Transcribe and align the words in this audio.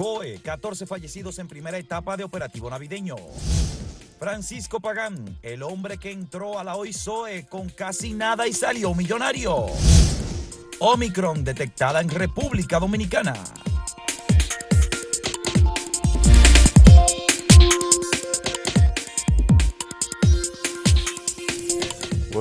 COE, 0.00 0.40
14 0.42 0.86
fallecidos 0.86 1.38
en 1.40 1.46
primera 1.46 1.76
etapa 1.76 2.16
de 2.16 2.24
operativo 2.24 2.70
navideño. 2.70 3.16
Francisco 4.18 4.80
Pagán, 4.80 5.38
el 5.42 5.62
hombre 5.62 5.98
que 5.98 6.10
entró 6.10 6.58
a 6.58 6.64
la 6.64 6.76
OISOE 6.76 7.44
con 7.46 7.68
casi 7.68 8.14
nada 8.14 8.48
y 8.48 8.54
salió 8.54 8.94
millonario. 8.94 9.66
Omicron 10.78 11.44
detectada 11.44 12.00
en 12.00 12.08
República 12.08 12.78
Dominicana. 12.78 13.34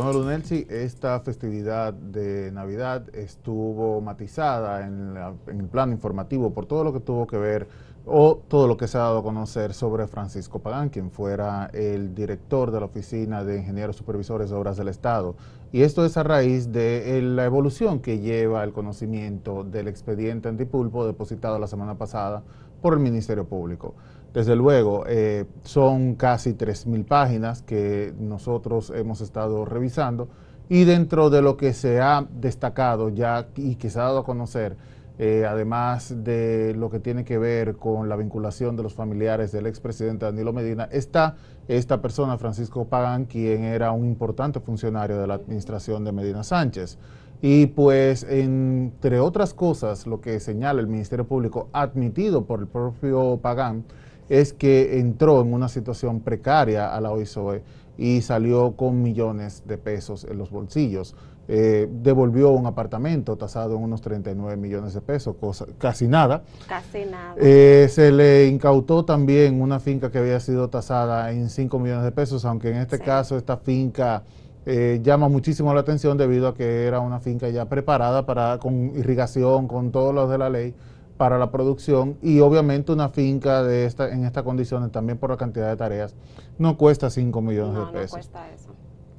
Bueno, 0.09 0.23
Lunelsi, 0.23 0.65
esta 0.71 1.19
festividad 1.19 1.93
de 1.93 2.51
Navidad 2.51 3.15
estuvo 3.15 4.01
matizada 4.01 4.83
en, 4.87 5.15
el 5.55 5.67
plano 5.67 5.91
informativo 5.91 6.51
por 6.51 6.65
todo 6.65 6.83
lo 6.83 6.91
que 6.91 6.99
tuvo 6.99 7.27
que 7.27 7.37
ver 7.37 7.67
o 8.07 8.41
todo 8.47 8.67
lo 8.67 8.75
que 8.75 8.87
se 8.87 8.97
ha 8.97 9.01
dado 9.01 9.19
a 9.19 9.23
conocer 9.23 9.71
sobre 9.75 10.07
Francisco 10.07 10.64
Pagán, 10.64 10.89
quien 10.89 11.11
fuera 11.11 11.69
el 11.73 12.15
director 12.15 12.71
de 12.71 12.79
la 12.79 12.87
Oficina 12.87 13.43
de 13.43 13.57
Ingenieros 13.59 13.97
Supervisores 13.97 14.50
de 14.50 14.55
Obras 14.55 14.77
del 14.77 14.87
Estado. 14.87 15.36
Y 15.71 15.83
esto 15.83 16.03
es 16.03 16.17
a 16.17 16.23
raíz 16.23 16.71
de 16.71 17.21
la 17.21 17.45
evolución 17.45 18.00
que 18.00 18.17
lleva 18.17 18.64
el 18.64 18.73
conocimiento 18.73 19.64
del 19.64 19.87
expediente 19.87 20.50
antipulpo 20.50 21.05
depositado 21.05 21.59
la 21.59 21.67
semana 21.67 22.00
pasada 22.00 22.41
por 22.81 22.93
el 22.93 23.00
Ministerio 23.00 23.45
Público. 23.45 23.93
Desde 24.33 24.56
luego, 24.56 25.06
eh, 25.07 25.46
son 25.64 26.15
casi 26.15 26.54
3.000 26.54 27.06
páginas 27.06 27.64
que 27.64 28.14
nosotros 28.20 28.92
hemos 28.96 29.21
estado 29.21 29.65
revisando 29.65 30.29
y 30.70 30.83
dentro 30.83 31.32
de 31.32 31.42
lo 31.42 31.57
que 31.57 31.74
se 31.74 32.00
ha 32.00 32.28
destacado 32.31 33.09
ya 33.09 33.47
y 33.56 33.75
que 33.75 33.89
se 33.89 34.00
ha 34.00 34.03
dado 34.03 34.20
a 34.20 34.23
conocer, 34.23 34.78
eh, 35.17 35.45
además 35.50 36.23
de 36.23 36.75
lo 36.78 36.92
que 36.92 37.00
tiene 37.00 37.25
que 37.25 37.39
ver 37.39 37.75
con 37.75 38.08
la 38.08 38.16
vinculación 38.16 38.75
de 38.75 38.84
los 38.84 38.94
familiares 38.94 39.52
del 39.52 39.66
expresidente 39.66 40.26
Danilo 40.26 40.53
Medina, 40.53 40.88
está 40.92 41.36
esta 41.68 42.02
persona, 42.02 42.38
Francisco 42.38 42.86
Pagán, 42.86 43.25
quien 43.25 43.64
era 43.64 43.92
un 43.92 44.06
importante 44.06 44.59
funcionario 44.59 45.20
de 45.20 45.25
la 45.25 45.34
administración 45.34 46.03
de 46.03 46.12
Medina 46.12 46.44
Sánchez. 46.44 47.00
Y 47.42 47.68
pues, 47.68 48.23
entre 48.30 49.20
otras 49.20 49.53
cosas, 49.53 50.06
lo 50.06 50.22
que 50.22 50.40
señala 50.40 50.81
el 50.81 50.88
Ministerio 50.88 51.25
Público, 51.25 51.70
admitido 51.73 52.46
por 52.46 52.59
el 52.59 52.68
propio 52.68 53.40
Pagán, 53.42 53.86
es 54.30 54.53
que 54.53 54.99
entró 54.99 55.41
en 55.41 55.53
una 55.53 55.67
situación 55.67 56.22
precaria 56.22 56.95
a 56.95 57.02
la 57.02 57.11
OISOE 57.11 57.63
y 57.97 58.22
salió 58.22 58.73
con 58.77 59.02
millones 59.02 59.63
de 59.66 59.77
pesos 59.77 60.23
en 60.23 60.38
los 60.38 60.52
bolsillos. 60.52 61.16
Eh, 61.52 61.89
devolvió 61.91 62.52
un 62.52 62.67
apartamento 62.67 63.35
tasado 63.35 63.75
en 63.75 63.81
unos 63.81 64.02
39 64.02 64.55
millones 64.55 64.94
de 64.94 65.02
pesos, 65.02 65.35
cosa, 65.35 65.66
casi 65.80 66.07
nada. 66.07 66.44
Casi 66.67 67.05
nada. 67.05 67.33
Eh, 67.38 67.88
se 67.89 68.11
le 68.11 68.45
incautó 68.45 69.03
también 69.03 69.59
una 69.59 69.80
finca 69.80 70.11
que 70.11 70.19
había 70.19 70.39
sido 70.39 70.69
tasada 70.69 71.31
en 71.31 71.50
5 71.50 71.80
millones 71.80 72.03
de 72.03 72.11
pesos, 72.11 72.45
aunque 72.45 72.69
en 72.69 72.77
este 72.77 73.00
caso 73.00 73.35
esta 73.35 73.57
finca 73.57 74.23
eh, 74.67 75.00
llama 75.02 75.27
muchísimo 75.27 75.73
la 75.73 75.80
atención 75.80 76.19
debido 76.19 76.50
a 76.50 76.53
que 76.53 76.85
era 76.85 77.00
una 77.00 77.19
finca 77.19 77.50
ya 77.50 77.66
preparada 77.66 78.27
para 78.27 78.59
con 78.59 78.95
irrigación, 78.95 79.67
con 79.67 79.91
todos 79.91 80.13
los 80.13 80.30
de 80.30 80.38
la 80.38 80.52
ley 80.52 80.75
para 81.20 81.38
la 81.38 81.52
producción 81.52 82.17
y 82.22 82.39
obviamente 82.39 82.94
una 82.94 83.09
finca 83.09 83.62
de 83.62 83.84
esta, 83.84 84.09
en 84.09 84.23
estas 84.23 84.44
condiciones 84.44 84.89
también 84.89 85.17
por 85.17 85.30
la 85.30 85.36
cantidad 85.36 85.67
de 85.67 85.75
tareas 85.75 86.16
no 86.58 86.78
cuesta 86.78 87.09
5 87.09 87.42
millones 87.42 87.75
de 87.75 87.92
pesos. 87.92 88.12
No 88.12 88.16
cuesta 88.16 88.50
eso. 88.50 88.70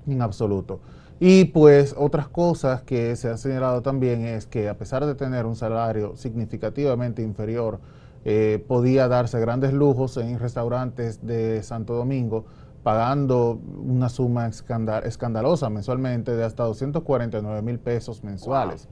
En 0.06 0.22
absoluto. 0.22 0.80
Y 1.18 1.44
pues 1.44 1.94
otras 1.98 2.26
cosas 2.26 2.80
que 2.80 3.16
se 3.16 3.28
han 3.28 3.36
señalado 3.36 3.82
también 3.82 4.24
es 4.24 4.46
que 4.46 4.70
a 4.70 4.78
pesar 4.78 5.04
de 5.04 5.14
tener 5.14 5.44
un 5.44 5.56
salario 5.56 6.16
significativamente 6.16 7.20
inferior, 7.20 7.80
eh, 8.24 8.64
podía 8.66 9.06
darse 9.06 9.38
grandes 9.38 9.74
lujos 9.74 10.16
en 10.16 10.38
restaurantes 10.38 11.26
de 11.26 11.62
Santo 11.62 11.92
Domingo, 11.92 12.46
pagando 12.82 13.60
una 13.76 14.08
suma 14.08 14.46
escandalosa 14.46 15.68
mensualmente 15.68 16.34
de 16.34 16.44
hasta 16.44 16.62
249 16.64 17.60
mil 17.60 17.78
pesos 17.78 18.24
mensuales 18.24 18.88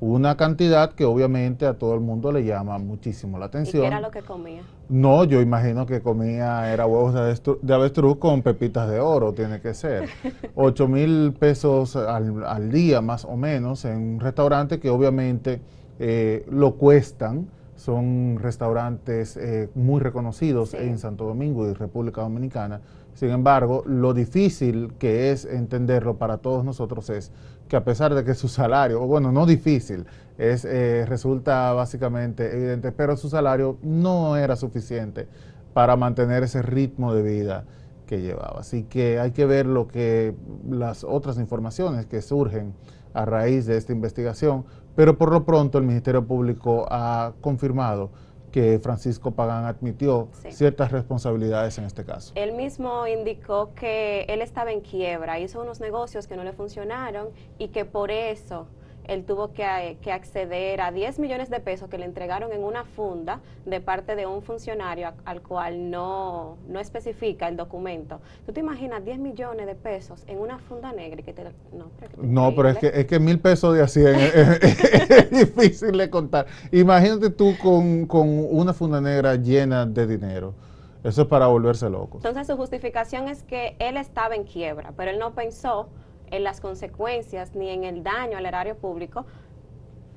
una 0.00 0.36
cantidad 0.36 0.92
que 0.92 1.04
obviamente 1.04 1.66
a 1.66 1.74
todo 1.74 1.94
el 1.94 2.00
mundo 2.00 2.30
le 2.30 2.44
llama 2.44 2.78
muchísimo 2.78 3.38
la 3.38 3.46
atención. 3.46 3.82
¿Y 3.82 3.82
qué 3.82 3.86
era 3.88 4.00
lo 4.00 4.10
que 4.10 4.22
comía? 4.22 4.62
No, 4.88 5.24
yo 5.24 5.40
imagino 5.40 5.86
que 5.86 6.00
comía, 6.00 6.72
era 6.72 6.86
huevos 6.86 7.14
de, 7.14 7.74
avestruz, 7.74 8.18
con 8.18 8.42
pepitas 8.42 8.88
de 8.88 9.00
oro, 9.00 9.32
tiene 9.32 9.60
que 9.60 9.74
ser. 9.74 10.08
8 10.54 10.88
mil 10.88 11.34
pesos 11.38 11.96
al, 11.96 12.70
día 12.70 13.00
más 13.00 13.24
o 13.24 13.36
menos 13.36 13.84
en 13.84 13.96
un 13.96 14.20
restaurante 14.20 14.78
que 14.78 14.88
obviamente 14.88 15.60
eh, 15.98 16.46
lo 16.48 16.76
cuestan. 16.76 17.48
Son 17.78 18.38
restaurantes 18.40 19.36
eh, 19.36 19.70
muy 19.76 20.00
reconocidos 20.00 20.74
en 20.74 20.98
Santo 20.98 21.24
Domingo 21.24 21.68
y 21.68 21.74
República 21.74 22.22
Dominicana. 22.22 22.80
Sin 23.14 23.30
embargo, 23.30 23.84
lo 23.86 24.14
difícil 24.14 24.94
que 24.98 25.30
es 25.30 25.44
entenderlo 25.44 26.18
para 26.18 26.38
todos 26.38 26.64
nosotros 26.64 27.08
es 27.08 27.30
que 27.68 27.76
a 27.76 27.84
pesar 27.84 28.14
de 28.14 28.24
que 28.24 28.34
su 28.34 28.48
salario, 28.48 29.06
bueno, 29.06 29.30
no 29.30 29.46
difícil, 29.46 30.06
es, 30.38 30.64
eh, 30.64 31.06
resulta 31.06 31.72
básicamente 31.72 32.52
evidente, 32.52 32.90
pero 32.90 33.16
su 33.16 33.28
salario 33.28 33.78
no 33.82 34.36
era 34.36 34.56
suficiente 34.56 35.28
para 35.72 35.94
mantener 35.94 36.42
ese 36.42 36.62
ritmo 36.62 37.14
de 37.14 37.22
vida 37.22 37.64
que 38.06 38.20
llevaba. 38.20 38.58
Así 38.58 38.82
que 38.82 39.20
hay 39.20 39.30
que 39.30 39.46
ver 39.46 39.66
lo 39.66 39.86
que 39.86 40.34
las 40.68 41.04
otras 41.04 41.38
informaciones 41.38 42.06
que 42.06 42.22
surgen 42.22 42.74
a 43.14 43.24
raíz 43.24 43.66
de 43.66 43.76
esta 43.76 43.92
investigación, 43.92 44.64
pero 44.98 45.16
por 45.16 45.30
lo 45.30 45.44
pronto 45.44 45.78
el 45.78 45.84
Ministerio 45.84 46.26
Público 46.26 46.84
ha 46.90 47.32
confirmado 47.40 48.10
que 48.50 48.80
Francisco 48.80 49.30
Pagán 49.30 49.64
admitió 49.64 50.28
ciertas 50.50 50.90
responsabilidades 50.90 51.78
en 51.78 51.84
este 51.84 52.04
caso. 52.04 52.32
Él 52.34 52.52
mismo 52.52 53.06
indicó 53.06 53.72
que 53.74 54.22
él 54.22 54.42
estaba 54.42 54.72
en 54.72 54.80
quiebra, 54.80 55.38
hizo 55.38 55.62
unos 55.62 55.78
negocios 55.78 56.26
que 56.26 56.34
no 56.34 56.42
le 56.42 56.52
funcionaron 56.52 57.28
y 57.58 57.68
que 57.68 57.84
por 57.84 58.10
eso 58.10 58.66
él 59.08 59.24
tuvo 59.24 59.52
que, 59.52 59.64
acceder 60.12 60.80
a 60.80 60.92
10 60.92 61.18
millones 61.18 61.50
de 61.50 61.60
pesos 61.60 61.88
que 61.88 61.98
le 61.98 62.04
entregaron 62.04 62.52
en 62.52 62.62
una 62.62 62.84
funda 62.84 63.40
de 63.66 63.80
parte 63.80 64.14
de 64.14 64.26
un 64.26 64.42
funcionario 64.42 65.12
al 65.24 65.42
cual 65.42 65.90
no, 65.90 66.56
no 66.68 66.78
especifica 66.78 67.48
el 67.48 67.56
documento. 67.56 68.20
¿Tú 68.46 68.52
te 68.52 68.60
imaginas 68.60 69.04
10 69.04 69.18
millones 69.18 69.66
de 69.66 69.74
pesos 69.74 70.22
en 70.26 70.38
una 70.38 70.58
funda 70.58 70.92
negra? 70.92 71.20
Y 71.20 71.24
que 71.24 71.32
te, 71.32 71.44
no, 71.72 71.90
pero, 71.98 72.12
no, 72.22 72.54
pero 72.54 72.68
es 72.68 72.78
que, 72.78 72.86
es 72.88 73.06
que 73.06 73.18
mil 73.18 73.40
pesos 73.40 73.74
de 73.74 73.82
así 73.82 74.02
es, 74.04 75.30
difícil 75.30 75.96
de 75.96 76.10
contar. 76.10 76.46
Imagínate 76.70 77.30
tú 77.30 77.56
con, 77.62 78.06
con 78.06 78.28
una 78.28 78.72
funda 78.74 79.00
negra 79.00 79.34
llena 79.36 79.86
de 79.86 80.06
dinero. 80.06 80.54
Eso 81.02 81.22
es 81.22 81.28
para 81.28 81.46
volverse 81.46 81.88
loco. 81.88 82.18
Entonces 82.18 82.46
su 82.46 82.56
justificación 82.56 83.28
es 83.28 83.42
que 83.42 83.76
él 83.78 83.96
estaba 83.96 84.34
en 84.34 84.44
quiebra, 84.44 84.92
pero 84.96 85.10
él 85.10 85.18
no 85.18 85.32
pensó 85.32 85.88
en 86.30 86.44
las 86.44 86.60
consecuencias 86.60 87.54
ni 87.54 87.70
en 87.70 87.84
el 87.84 88.02
daño 88.02 88.38
al 88.38 88.46
erario 88.46 88.76
público. 88.76 89.26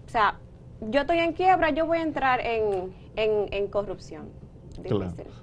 O 0.05 0.09
sea, 0.09 0.39
yo 0.81 1.01
estoy 1.01 1.19
en 1.19 1.33
quiebra, 1.33 1.69
yo 1.69 1.85
voy 1.85 1.99
a 1.99 2.01
entrar 2.01 2.39
en, 2.41 2.93
en, 3.15 3.67
corrupción. 3.67 4.29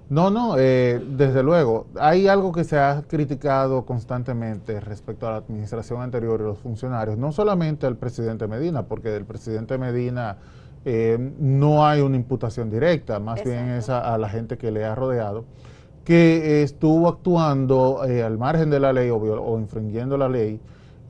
No, 0.09 0.31
no, 0.31 0.57
eh, 0.59 1.01
desde 1.07 1.43
luego. 1.43 1.87
Hay 2.01 2.27
algo 2.27 2.51
que 2.51 2.65
se 2.65 2.79
ha 2.79 3.03
criticado 3.07 3.85
constantemente 3.85 4.81
respecto 4.81 5.29
a 5.29 5.33
la 5.33 5.37
administración 5.37 6.03
anterior 6.03 6.41
y 6.41 6.45
los 6.45 6.59
funcionarios, 6.59 7.19
no 7.19 7.31
solamente 7.31 7.87
al 7.87 7.97
presidente 7.97 8.49
Medina, 8.49 8.87
porque 8.87 9.11
del 9.11 9.27
presidente 9.27 9.79
Medina 9.79 10.39
eh, 10.85 11.19
no 11.39 11.87
hay 11.87 12.01
una 12.01 12.17
imputación 12.17 12.71
directa, 12.71 13.21
más 13.21 13.45
bien 13.45 13.69
es 13.71 13.91
a, 13.91 14.17
la 14.17 14.29
gente 14.29 14.57
que 14.59 14.71
le 14.71 14.85
ha 14.85 14.95
rodeado 14.95 15.45
que 16.09 16.63
estuvo 16.63 17.07
actuando 17.07 18.03
eh, 18.09 18.23
al 18.23 18.39
margen 18.39 18.71
de 18.71 18.81
la 18.81 18.95
ley 18.95 19.11
o, 19.11 19.59
infringiendo 19.59 20.17
la 20.17 20.27
ley 20.27 20.59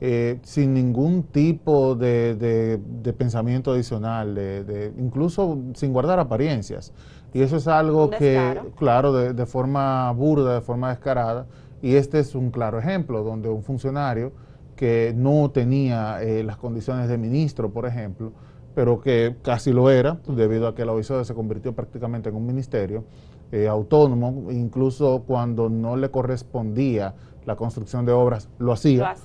eh, 0.01 0.39
sin 0.43 0.73
ningún 0.73 1.23
tipo 1.23 1.95
de, 1.95 2.81
pensamiento 3.17 3.71
adicional, 3.71 4.35
de, 4.35 4.91
incluso 4.97 5.57
sin 5.73 5.93
guardar 5.93 6.19
apariencias. 6.19 6.91
Y 7.33 7.41
eso 7.43 7.55
es 7.55 7.69
algo 7.69 8.09
que, 8.09 8.59
claro, 8.75 9.13
de, 9.13 9.45
forma 9.45 10.11
burda, 10.11 10.55
de 10.55 10.61
forma 10.61 10.89
descarada, 10.89 11.45
y 11.81 11.95
este 11.95 12.19
es 12.19 12.35
un 12.35 12.51
claro 12.51 12.77
ejemplo 12.77 13.23
donde 13.23 13.47
un 13.47 13.63
funcionario 13.63 14.33
que 14.75 15.13
no 15.15 15.49
tenía 15.49 16.21
eh, 16.21 16.43
las 16.43 16.57
condiciones 16.57 17.07
de 17.07 17.17
ministro, 17.17 17.71
por 17.71 17.85
ejemplo, 17.85 18.33
pero 18.75 18.99
que 18.99 19.37
casi 19.43 19.71
lo 19.71 19.89
era, 19.89 20.19
debido 20.27 20.67
a 20.67 20.75
que 20.75 20.83
la 20.83 20.91
OISOE 20.91 21.23
se 21.23 21.33
convirtió 21.33 21.73
prácticamente 21.73 22.27
en 22.27 22.35
un 22.35 22.45
ministerio, 22.45 23.05
eh, 23.51 23.67
autónomo, 23.67 24.51
incluso 24.51 25.23
cuando 25.25 25.69
no 25.69 25.95
le 25.95 26.09
correspondía 26.11 27.15
la 27.49 27.55
construcción 27.55 28.05
de 28.05 28.11
obras, 28.11 28.47
lo 28.59 28.71
hacía, 28.71 29.15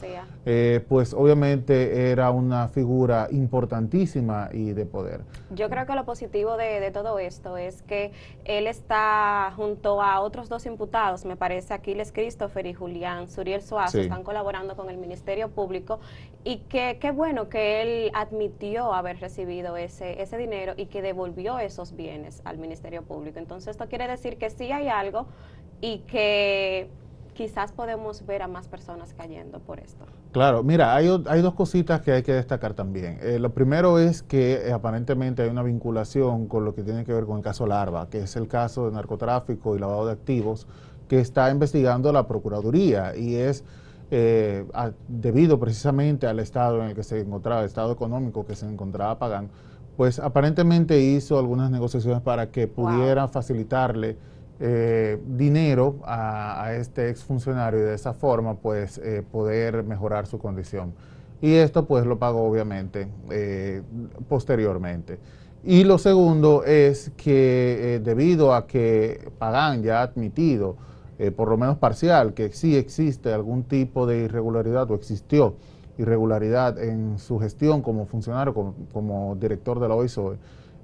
eh, 0.47 0.83
pues 0.89 1.13
obviamente 1.13 2.11
era 2.11 2.31
una 2.31 2.69
figura 2.69 3.29
importantísima 3.31 4.49
y 4.51 4.73
de 4.73 4.87
poder. 4.87 5.21
Yo 5.51 5.69
creo 5.69 5.85
que 5.85 5.95
lo 5.95 6.07
positivo 6.07 6.57
de, 6.57 6.91
todo 6.91 7.19
esto 7.19 7.59
es 7.59 7.83
que 7.83 8.13
él 8.47 8.67
está 8.67 9.53
junto 9.57 10.01
a 10.01 10.21
otros 10.21 10.49
dos 10.49 10.65
imputados, 10.65 11.27
me 11.27 11.37
parece 11.37 11.75
Aquiles 11.75 12.13
Christopher 12.13 12.65
y 12.65 12.73
Julián 12.73 13.29
Suriel 13.29 13.61
Suazo, 13.61 13.99
están 13.99 14.23
colaborando 14.23 14.75
con 14.75 14.89
el 14.89 14.97
Ministerio 14.97 15.51
Público 15.51 16.01
y 16.45 16.61
que 16.61 16.97
qué 16.99 17.11
bueno 17.11 17.51
que 17.51 17.83
él 17.83 18.11
admitió 18.15 18.95
haber 18.95 19.21
recibido 19.21 19.77
ese, 19.77 20.23
ese 20.23 20.39
dinero 20.39 20.73
y 20.79 20.87
que 20.87 21.03
devolvió 21.03 21.59
esos 21.59 21.95
bienes 21.95 22.41
al 22.47 22.57
Ministerio 22.57 23.03
Público. 23.03 23.39
Entonces 23.39 23.73
esto 23.73 23.87
quiere 23.87 24.09
decir 24.09 24.39
que 24.39 24.49
sí 24.49 24.73
hay 24.73 24.89
algo 24.89 25.27
y 25.83 25.99
que 26.07 26.89
quizás 27.35 27.73
podemos 27.73 28.25
ver 28.25 28.43
a 28.43 28.49
más 28.49 28.69
personas 28.69 29.13
cayendo 29.13 29.59
por 29.59 29.81
esto. 29.81 30.07
Claro, 30.33 30.63
mira, 30.63 30.95
hay, 30.95 31.09
hay 31.27 31.43
dos 31.43 31.55
cositas 31.55 32.01
que 32.01 32.13
hay 32.13 32.23
que 32.23 32.33
destacar 32.33 32.75
también. 32.75 33.19
Eh, 33.21 33.39
lo 33.39 33.53
primero 33.53 33.99
es 33.99 34.23
que 34.23 34.69
eh, 34.69 34.73
aparentemente 34.73 35.43
hay 35.43 35.51
una 35.51 35.63
vinculación 35.63 36.47
con 36.47 36.65
lo 36.65 36.75
que 36.75 36.83
tiene 36.83 37.05
que 37.05 37.13
ver 37.13 37.25
con 37.27 37.37
el 37.37 37.43
caso 37.43 37.67
Larva, 37.67 38.09
que 38.09 38.21
es 38.21 38.37
el 38.37 38.49
caso 38.49 38.87
de 38.87 38.93
narcotráfico 38.93 39.77
y 39.77 39.79
lavado 39.79 40.07
de 40.07 40.13
activos 40.13 40.67
que 41.09 41.21
está 41.21 41.51
investigando 41.51 42.13
la 42.13 42.27
Procuraduría 42.27 43.15
y 43.17 43.35
es 43.35 43.65
eh, 44.11 44.65
debido 45.09 45.59
precisamente 45.59 46.27
al 46.27 46.39
estado 46.39 46.83
en 46.83 46.91
el 46.91 46.95
que 46.95 47.03
se 47.03 47.21
encontraba, 47.21 47.61
el 47.61 47.67
estado 47.67 47.93
económico 47.93 48.47
que 48.47 48.55
se 48.55 48.67
encontraba 48.67 49.19
Pagán, 49.19 49.51
pues 49.97 50.19
aparentemente 50.19 51.01
hizo 51.01 51.39
algunas 51.39 51.71
negociaciones 51.71 52.21
para 52.23 52.51
que 52.51 52.67
pudiera 52.67 53.29
facilitarle 53.29 54.17
eh, 54.67 55.19
dinero 55.27 55.97
a, 56.05 56.73
este 56.73 57.11
exfuncionario 57.11 57.81
y 57.81 57.83
de 57.83 57.95
esa 57.95 58.15
forma 58.15 58.55
pues 58.55 58.97
eh, 58.97 59.23
poder 59.31 59.85
mejorar 59.85 60.27
su 60.27 60.39
condición. 60.39 60.95
Y 61.43 61.53
esto 61.57 61.85
pues 61.85 62.07
lo 62.07 62.19
pagó 62.19 62.45
obviamente 62.45 63.09
eh, 63.31 63.83
posteriormente. 64.27 65.19
Y 65.65 65.85
lo 65.85 65.99
segundo 65.99 66.65
es 66.65 67.13
que 67.15 68.01
debido 68.03 68.55
a 68.55 68.67
que 68.67 69.31
Pagán 69.39 69.83
ya 69.83 70.01
ha 70.01 70.05
admitido, 70.05 70.77
por 71.37 71.51
lo 71.51 71.59
menos 71.59 71.77
parcial, 71.77 72.33
que 72.33 72.51
sí 72.53 72.75
existe 72.75 73.35
algún 73.35 73.65
tipo 73.65 74.07
de 74.07 74.21
irregularidad 74.21 74.91
o 74.91 74.95
existió 74.95 75.57
irregularidad 75.99 76.83
en 76.83 77.19
su 77.19 77.39
gestión 77.39 77.83
como 77.83 78.07
funcionario, 78.07 78.55
como, 78.55 78.75
como 78.95 79.37
director 79.37 79.79
de 79.79 79.89
la 79.89 79.95
OISOE, 79.95 80.39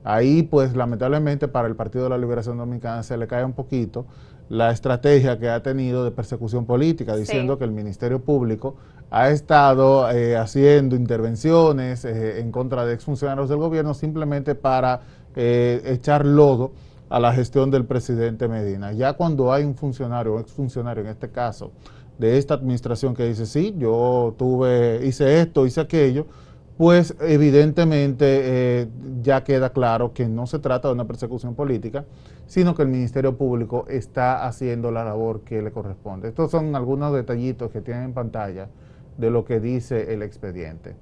Ahí, 0.04 0.42
pues, 0.42 0.74
lamentablemente 0.74 1.48
para 1.48 1.68
el 1.68 1.76
Partido 1.76 2.04
de 2.04 2.10
la 2.10 2.18
Liberación 2.18 2.56
Dominicana 2.56 3.02
se 3.02 3.16
le 3.16 3.26
cae 3.26 3.44
un 3.44 3.52
poquito 3.52 4.06
la 4.48 4.72
estrategia 4.72 5.38
que 5.38 5.48
ha 5.48 5.62
tenido 5.62 6.04
de 6.04 6.10
persecución 6.10 6.66
política, 6.66 7.14
diciendo 7.14 7.56
que 7.56 7.64
el 7.64 7.70
Ministerio 7.70 8.20
Público 8.20 8.74
ha 9.10 9.30
estado 9.30 10.10
eh, 10.10 10.36
haciendo 10.36 10.96
intervenciones 10.96 12.04
eh, 12.04 12.40
en 12.40 12.50
contra 12.50 12.84
de 12.84 12.94
exfuncionarios 12.94 13.48
del 13.48 13.58
gobierno 13.58 13.94
simplemente 13.94 14.56
para 14.56 15.02
eh, 15.36 15.82
echar 15.84 16.26
lodo 16.26 16.72
a 17.08 17.20
la 17.20 17.32
gestión 17.32 17.70
del 17.70 17.84
presidente 17.84 18.48
Medina. 18.48 18.92
Ya 18.92 19.12
cuando 19.12 19.52
hay 19.52 19.64
un 19.64 19.76
funcionario, 19.76 20.34
un 20.34 20.40
exfuncionario 20.40 21.04
en 21.04 21.10
este 21.10 21.30
caso, 21.30 21.70
de 22.18 22.36
esta 22.36 22.54
administración 22.54 23.14
que 23.14 23.26
dice, 23.26 23.46
sí, 23.46 23.74
yo 23.78 24.34
tuve, 24.36 25.00
hice 25.04 25.40
esto, 25.40 25.64
hice 25.64 25.80
aquello, 25.80 26.26
pues 26.80 27.14
evidentemente 27.20 28.24
eh, 28.24 28.88
ya 29.20 29.44
queda 29.44 29.68
claro 29.68 30.14
que 30.14 30.26
no 30.26 30.46
se 30.46 30.58
trata 30.60 30.88
de 30.88 30.94
una 30.94 31.06
persecución 31.06 31.54
política, 31.54 32.06
sino 32.46 32.74
que 32.74 32.80
el 32.80 32.88
Ministerio 32.88 33.36
Público 33.36 33.84
está 33.86 34.46
haciendo 34.46 34.90
la 34.90 35.04
labor 35.04 35.42
que 35.42 35.60
le 35.60 35.72
corresponde. 35.72 36.28
Estos 36.28 36.50
son 36.50 36.74
algunos 36.74 37.12
detallitos 37.12 37.70
que 37.70 37.82
tienen 37.82 38.04
en 38.04 38.12
pantalla 38.14 38.70
de 39.18 39.30
lo 39.30 39.44
que 39.44 39.60
dice 39.60 40.14
el 40.14 40.22
expediente. 40.22 40.96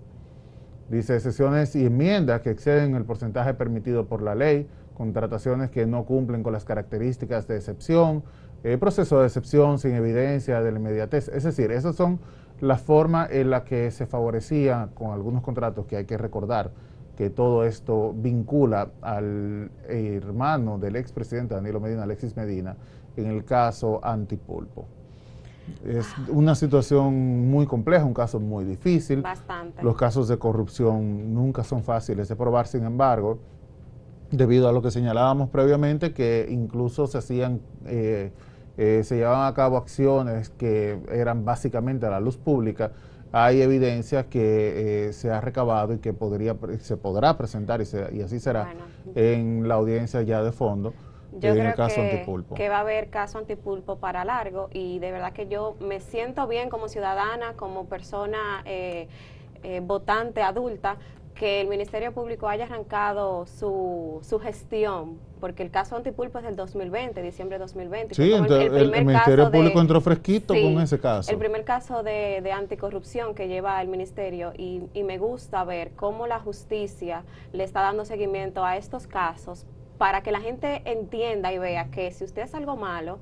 Dice 0.88 1.20
sesiones 1.20 1.76
y 1.76 1.86
enmiendas 1.86 2.40
que 2.40 2.50
exceden 2.50 2.96
el 2.96 3.04
porcentaje 3.04 3.54
permitido 3.54 4.08
por 4.08 4.20
la 4.20 4.34
ley, 4.34 4.66
contrataciones 4.98 5.70
que 5.70 5.86
no 5.86 6.04
cumplen 6.04 6.42
con 6.42 6.52
las 6.52 6.66
características 6.66 7.48
de 7.48 7.56
excepción, 7.56 8.22
eh, 8.64 8.76
proceso 8.76 9.20
de 9.20 9.26
excepción 9.26 9.78
sin 9.78 9.94
evidencia 9.94 10.60
de 10.60 10.72
la 10.72 10.78
inmediatez. 10.78 11.28
Es 11.28 11.44
decir, 11.44 11.70
esos 11.70 11.96
son 11.96 12.18
la 12.60 12.76
forma 12.76 13.26
en 13.30 13.50
la 13.50 13.64
que 13.64 13.90
se 13.90 14.06
favorecía 14.06 14.90
con 14.94 15.12
algunos 15.12 15.42
contratos 15.42 15.86
que 15.86 15.96
hay 15.96 16.04
que 16.04 16.18
recordar 16.18 16.72
que 17.16 17.30
todo 17.30 17.64
esto 17.64 18.12
vincula 18.16 18.90
al 19.00 19.70
hermano 19.88 20.78
del 20.78 20.96
expresidente 20.96 21.54
Danilo 21.54 21.80
Medina, 21.80 22.02
Alexis 22.02 22.36
Medina, 22.36 22.76
en 23.16 23.26
el 23.26 23.44
caso 23.44 24.00
Antipulpo. 24.04 24.86
Es 25.84 26.06
una 26.28 26.54
situación 26.54 27.50
muy 27.50 27.66
compleja, 27.66 28.04
un 28.04 28.14
caso 28.14 28.40
muy 28.40 28.64
difícil. 28.64 29.22
Bastante. 29.22 29.82
Los 29.82 29.96
casos 29.96 30.28
de 30.28 30.38
corrupción 30.38 31.34
nunca 31.34 31.64
son 31.64 31.82
fáciles 31.82 32.28
de 32.28 32.36
probar, 32.36 32.66
sin 32.66 32.84
embargo, 32.84 33.38
debido 34.30 34.68
a 34.68 34.72
lo 34.72 34.82
que 34.82 34.90
señalábamos 34.90 35.50
previamente, 35.50 36.12
que 36.12 36.46
incluso 36.50 37.06
se 37.06 37.18
hacían 37.18 37.60
eh, 37.86 38.32
eh, 38.78 39.02
se 39.02 39.16
llevaban 39.16 39.48
a 39.48 39.54
cabo 39.54 39.76
acciones 39.76 40.50
que 40.50 41.00
eran 41.10 41.44
básicamente 41.44 42.06
a 42.06 42.10
la 42.10 42.20
luz 42.20 42.36
pública, 42.36 42.92
hay 43.32 43.60
evidencia 43.60 44.28
que 44.28 45.08
eh, 45.08 45.12
se 45.12 45.32
ha 45.32 45.40
recabado 45.40 45.94
y 45.94 45.98
que 45.98 46.12
podría 46.12 46.56
se 46.78 46.96
podrá 46.96 47.36
presentar 47.36 47.80
y, 47.80 48.22
así 48.22 48.38
será 48.38 48.72
en 49.16 49.66
la 49.66 49.74
audiencia 49.74 50.22
ya 50.22 50.44
de 50.44 50.52
fondo. 50.52 50.94
Yo 51.32 51.52
que, 51.52 52.68
va 52.68 52.76
a 52.76 52.80
haber 52.80 53.10
caso 53.10 53.38
antipulpo 53.38 53.96
para 53.98 54.24
largo 54.24 54.70
y 54.72 55.00
de 55.00 55.10
verdad 55.10 55.32
que 55.32 55.48
yo 55.48 55.76
me 55.80 55.98
siento 55.98 56.46
bien 56.46 56.70
como 56.70 56.88
ciudadana, 56.88 57.54
como 57.54 57.86
persona 57.86 58.62
eh, 58.64 59.08
votante 59.82 60.40
adulta, 60.40 60.96
que 61.38 61.60
el 61.60 61.68
Ministerio 61.68 62.12
Público 62.12 62.48
haya 62.48 62.64
arrancado 62.64 63.46
su, 63.46 64.18
su 64.22 64.40
gestión, 64.40 65.18
porque 65.40 65.62
el 65.62 65.70
caso 65.70 65.96
Antipulpo 65.96 66.38
es 66.38 66.44
del 66.44 66.56
2020, 66.56 67.22
diciembre 67.22 67.58
de 67.58 67.60
2020. 67.60 68.14
Sí, 68.16 68.32
el, 68.32 68.42
Ministerio 68.90 69.50
Público 69.50 69.80
entró 69.80 70.00
fresquito 70.00 70.52
con 70.52 70.80
ese 70.80 70.98
caso. 70.98 71.30
El 71.30 71.38
primer 71.38 71.64
caso 71.64 72.02
de, 72.02 72.40
de 72.42 72.50
anticorrupción 72.50 73.36
que 73.36 73.46
lleva 73.46 73.80
el 73.80 73.86
Ministerio 73.86 74.52
y, 74.58 74.82
y 74.92 75.04
me 75.04 75.18
gusta 75.18 75.62
ver 75.62 75.92
cómo 75.94 76.26
la 76.26 76.40
justicia 76.40 77.24
le 77.52 77.62
está 77.62 77.82
dando 77.82 78.04
seguimiento 78.04 78.64
a 78.64 78.76
estos 78.76 79.06
casos 79.06 79.64
para 79.96 80.24
que 80.24 80.32
la 80.32 80.40
gente 80.40 80.82
entienda 80.86 81.52
y 81.52 81.58
vea 81.58 81.90
que 81.92 82.10
si 82.10 82.24
usted 82.24 82.42
es 82.42 82.54
algo 82.54 82.76
malo, 82.76 83.20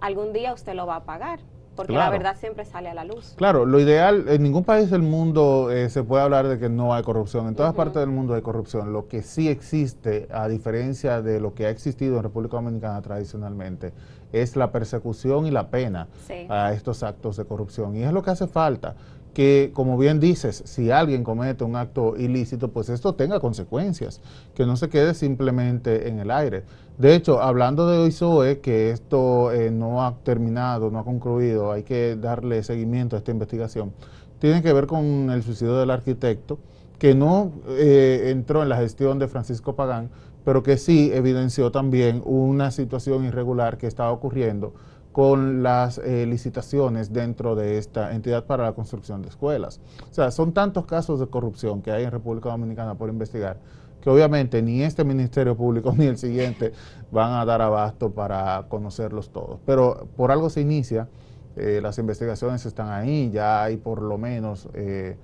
algún 0.00 0.32
día 0.32 0.54
usted 0.54 0.72
lo 0.72 0.86
va 0.86 0.96
a 0.96 1.04
pagar 1.04 1.40
porque 1.78 1.92
la 1.92 2.10
verdad 2.10 2.36
siempre 2.36 2.64
sale 2.64 2.88
a 2.88 2.94
la 2.94 3.04
luz. 3.04 3.34
Claro, 3.36 3.64
lo 3.64 3.78
ideal, 3.78 4.24
en 4.28 4.42
ningún 4.42 4.64
país 4.64 4.90
del 4.90 5.02
mundo 5.02 5.70
eh, 5.70 5.88
se 5.90 6.02
puede 6.02 6.24
hablar 6.24 6.48
de 6.48 6.58
que 6.58 6.68
no 6.68 6.92
hay 6.92 7.04
corrupción, 7.04 7.46
en 7.46 7.54
todas 7.54 7.72
partes 7.72 8.00
del 8.00 8.10
mundo 8.10 8.34
hay 8.34 8.42
corrupción. 8.42 8.92
Lo 8.92 9.06
que 9.06 9.22
sí 9.22 9.48
existe, 9.48 10.26
a 10.32 10.48
diferencia 10.48 11.22
de 11.22 11.38
lo 11.38 11.54
que 11.54 11.66
ha 11.66 11.70
existido 11.70 12.16
en 12.16 12.24
República 12.24 12.56
Dominicana 12.56 13.00
tradicionalmente, 13.00 13.92
es 14.32 14.56
la 14.56 14.72
persecución 14.72 15.46
y 15.46 15.52
la 15.52 15.70
pena 15.70 16.08
a 16.48 16.72
estos 16.72 17.04
actos 17.04 17.36
de 17.36 17.44
corrupción. 17.44 17.94
Y 17.94 18.02
es 18.02 18.12
lo 18.12 18.22
que 18.22 18.30
hace 18.30 18.48
falta 18.48 18.96
que, 19.38 19.70
como 19.72 19.96
bien 19.96 20.18
dices, 20.18 20.64
si 20.66 20.90
alguien 20.90 21.22
comete 21.22 21.62
un 21.62 21.76
acto 21.76 22.16
ilícito, 22.16 22.72
pues 22.72 22.88
esto 22.88 23.14
tenga 23.14 23.38
consecuencias, 23.38 24.20
que 24.52 24.66
no 24.66 24.76
se 24.76 24.88
quede 24.88 25.14
simplemente 25.14 26.08
en 26.08 26.18
el 26.18 26.32
aire. 26.32 26.64
De 26.98 27.14
hecho, 27.14 27.40
hablando 27.40 27.88
de 27.88 27.98
OISOE, 27.98 28.58
que 28.58 28.90
esto 28.90 29.52
eh, 29.52 29.70
no 29.70 30.04
ha 30.04 30.16
terminado, 30.24 30.90
no 30.90 30.98
ha 30.98 31.04
concluido, 31.04 31.70
hay 31.70 31.84
que 31.84 32.16
darle 32.16 32.64
seguimiento 32.64 33.14
a 33.14 33.20
esta 33.20 33.30
investigación, 33.30 33.92
tiene 34.40 34.60
que 34.60 34.72
ver 34.72 34.88
con 34.88 35.30
el 35.30 35.44
suicidio 35.44 35.76
del 35.76 35.92
arquitecto, 35.92 36.58
que 36.98 37.14
no 37.14 37.52
eh, 37.68 38.30
entró 38.32 38.64
en 38.64 38.68
la 38.68 38.78
gestión 38.78 39.20
de 39.20 39.28
Francisco 39.28 39.76
Pagán, 39.76 40.10
pero 40.44 40.64
que 40.64 40.76
sí 40.78 41.12
evidenció 41.14 41.70
también 41.70 42.22
una 42.24 42.72
situación 42.72 43.24
irregular 43.24 43.78
que 43.78 43.86
estaba 43.86 44.10
ocurriendo 44.10 44.74
con 45.12 45.62
las 45.62 45.98
eh, 45.98 46.26
licitaciones 46.26 47.12
dentro 47.12 47.56
de 47.56 47.78
esta 47.78 48.14
entidad 48.14 48.44
para 48.44 48.64
la 48.64 48.72
construcción 48.72 49.22
de 49.22 49.28
escuelas. 49.28 49.80
O 50.10 50.14
sea, 50.14 50.30
son 50.30 50.52
tantos 50.52 50.86
casos 50.86 51.18
de 51.18 51.26
corrupción 51.26 51.82
que 51.82 51.90
hay 51.90 52.04
en 52.04 52.10
República 52.10 52.50
Dominicana 52.50 52.94
por 52.94 53.08
investigar 53.08 53.58
que 54.00 54.10
obviamente 54.10 54.62
ni 54.62 54.82
este 54.82 55.02
Ministerio 55.02 55.56
Público 55.56 55.92
ni 55.96 56.06
el 56.06 56.18
siguiente 56.18 56.72
van 57.10 57.32
a 57.32 57.44
dar 57.44 57.62
abasto 57.62 58.12
para 58.12 58.66
conocerlos 58.68 59.30
todos. 59.30 59.58
Pero 59.66 60.06
por 60.16 60.30
algo 60.30 60.50
se 60.50 60.60
inicia, 60.60 61.08
eh, 61.56 61.80
las 61.82 61.98
investigaciones 61.98 62.64
están 62.64 62.88
ahí, 62.90 63.30
ya 63.30 63.64
hay 63.64 63.76
por 63.76 64.00
lo 64.02 64.18
menos 64.18 64.68
eh, 64.74 65.16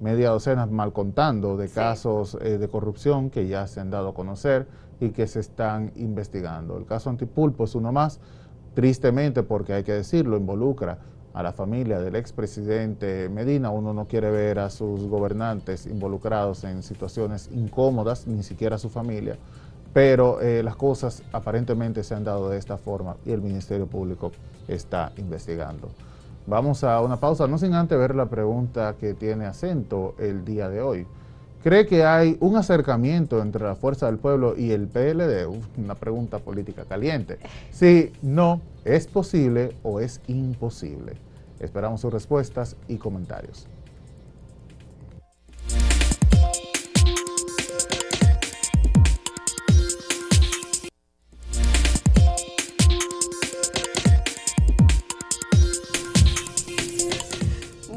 media 0.00 0.28
docena, 0.28 0.66
mal 0.66 0.92
contando, 0.92 1.56
de 1.56 1.70
casos 1.70 2.38
de 2.38 2.68
corrupción 2.68 3.30
que 3.30 3.48
ya 3.48 3.66
se 3.66 3.80
han 3.80 3.90
dado 3.90 4.10
a 4.10 4.14
conocer 4.14 4.68
y 5.00 5.10
que 5.10 5.26
se 5.26 5.40
están 5.40 5.92
investigando. 5.96 6.76
El 6.76 6.84
caso 6.84 7.10
Antipulpo 7.10 7.64
es 7.64 7.74
uno 7.74 7.92
más 7.92 8.20
tristemente, 8.78 9.42
porque 9.42 9.72
hay 9.72 9.82
que 9.82 9.90
decirlo, 9.90 10.36
involucra 10.36 10.98
a 11.34 11.42
la 11.42 11.52
familia 11.52 11.98
del 11.98 12.14
expresidente 12.14 13.28
Medina. 13.28 13.70
Uno 13.70 13.92
no 13.92 14.06
quiere 14.06 14.30
ver 14.30 14.60
a 14.60 14.70
sus 14.70 15.08
gobernantes 15.08 15.84
involucrados 15.86 16.62
en 16.62 16.84
situaciones 16.84 17.50
incómodas, 17.52 18.28
ni 18.28 18.44
siquiera 18.44 18.76
a 18.76 18.78
su 18.78 18.88
familia, 18.88 19.36
pero 19.92 20.40
eh, 20.40 20.62
las 20.62 20.76
cosas 20.76 21.24
aparentemente 21.32 22.04
se 22.04 22.14
han 22.14 22.22
dado 22.22 22.50
de 22.50 22.56
esta 22.56 22.78
forma 22.78 23.16
y 23.26 23.32
el 23.32 23.42
Ministerio 23.42 23.88
Público 23.88 24.30
está 24.68 25.10
investigando. 25.16 25.88
Vamos 26.46 26.84
a 26.84 27.00
una 27.00 27.16
pausa, 27.16 27.48
no 27.48 27.58
sin 27.58 27.74
antes 27.74 27.98
ver 27.98 28.14
la 28.14 28.26
pregunta 28.26 28.94
que 28.96 29.12
tiene 29.12 29.46
acento 29.46 30.14
el 30.20 30.44
día 30.44 30.68
de 30.68 30.82
hoy. 30.82 31.04
¿Cree 31.62 31.86
que 31.86 32.04
hay 32.04 32.36
un 32.38 32.56
acercamiento 32.56 33.42
entre 33.42 33.64
la 33.64 33.74
Fuerza 33.74 34.06
del 34.06 34.18
Pueblo 34.18 34.54
y 34.56 34.70
el 34.70 34.86
PLD? 34.86 35.48
una 35.76 35.96
pregunta 35.96 36.38
política 36.38 36.84
caliente. 36.84 37.38
Si 37.72 38.12
no, 38.22 38.60
¿es 38.84 39.08
posible 39.08 39.74
o 39.82 39.98
es 39.98 40.20
imposible? 40.28 41.14
Esperamos 41.58 42.00
sus 42.00 42.12
respuestas 42.12 42.76
y 42.86 42.96
comentarios. 42.96 43.66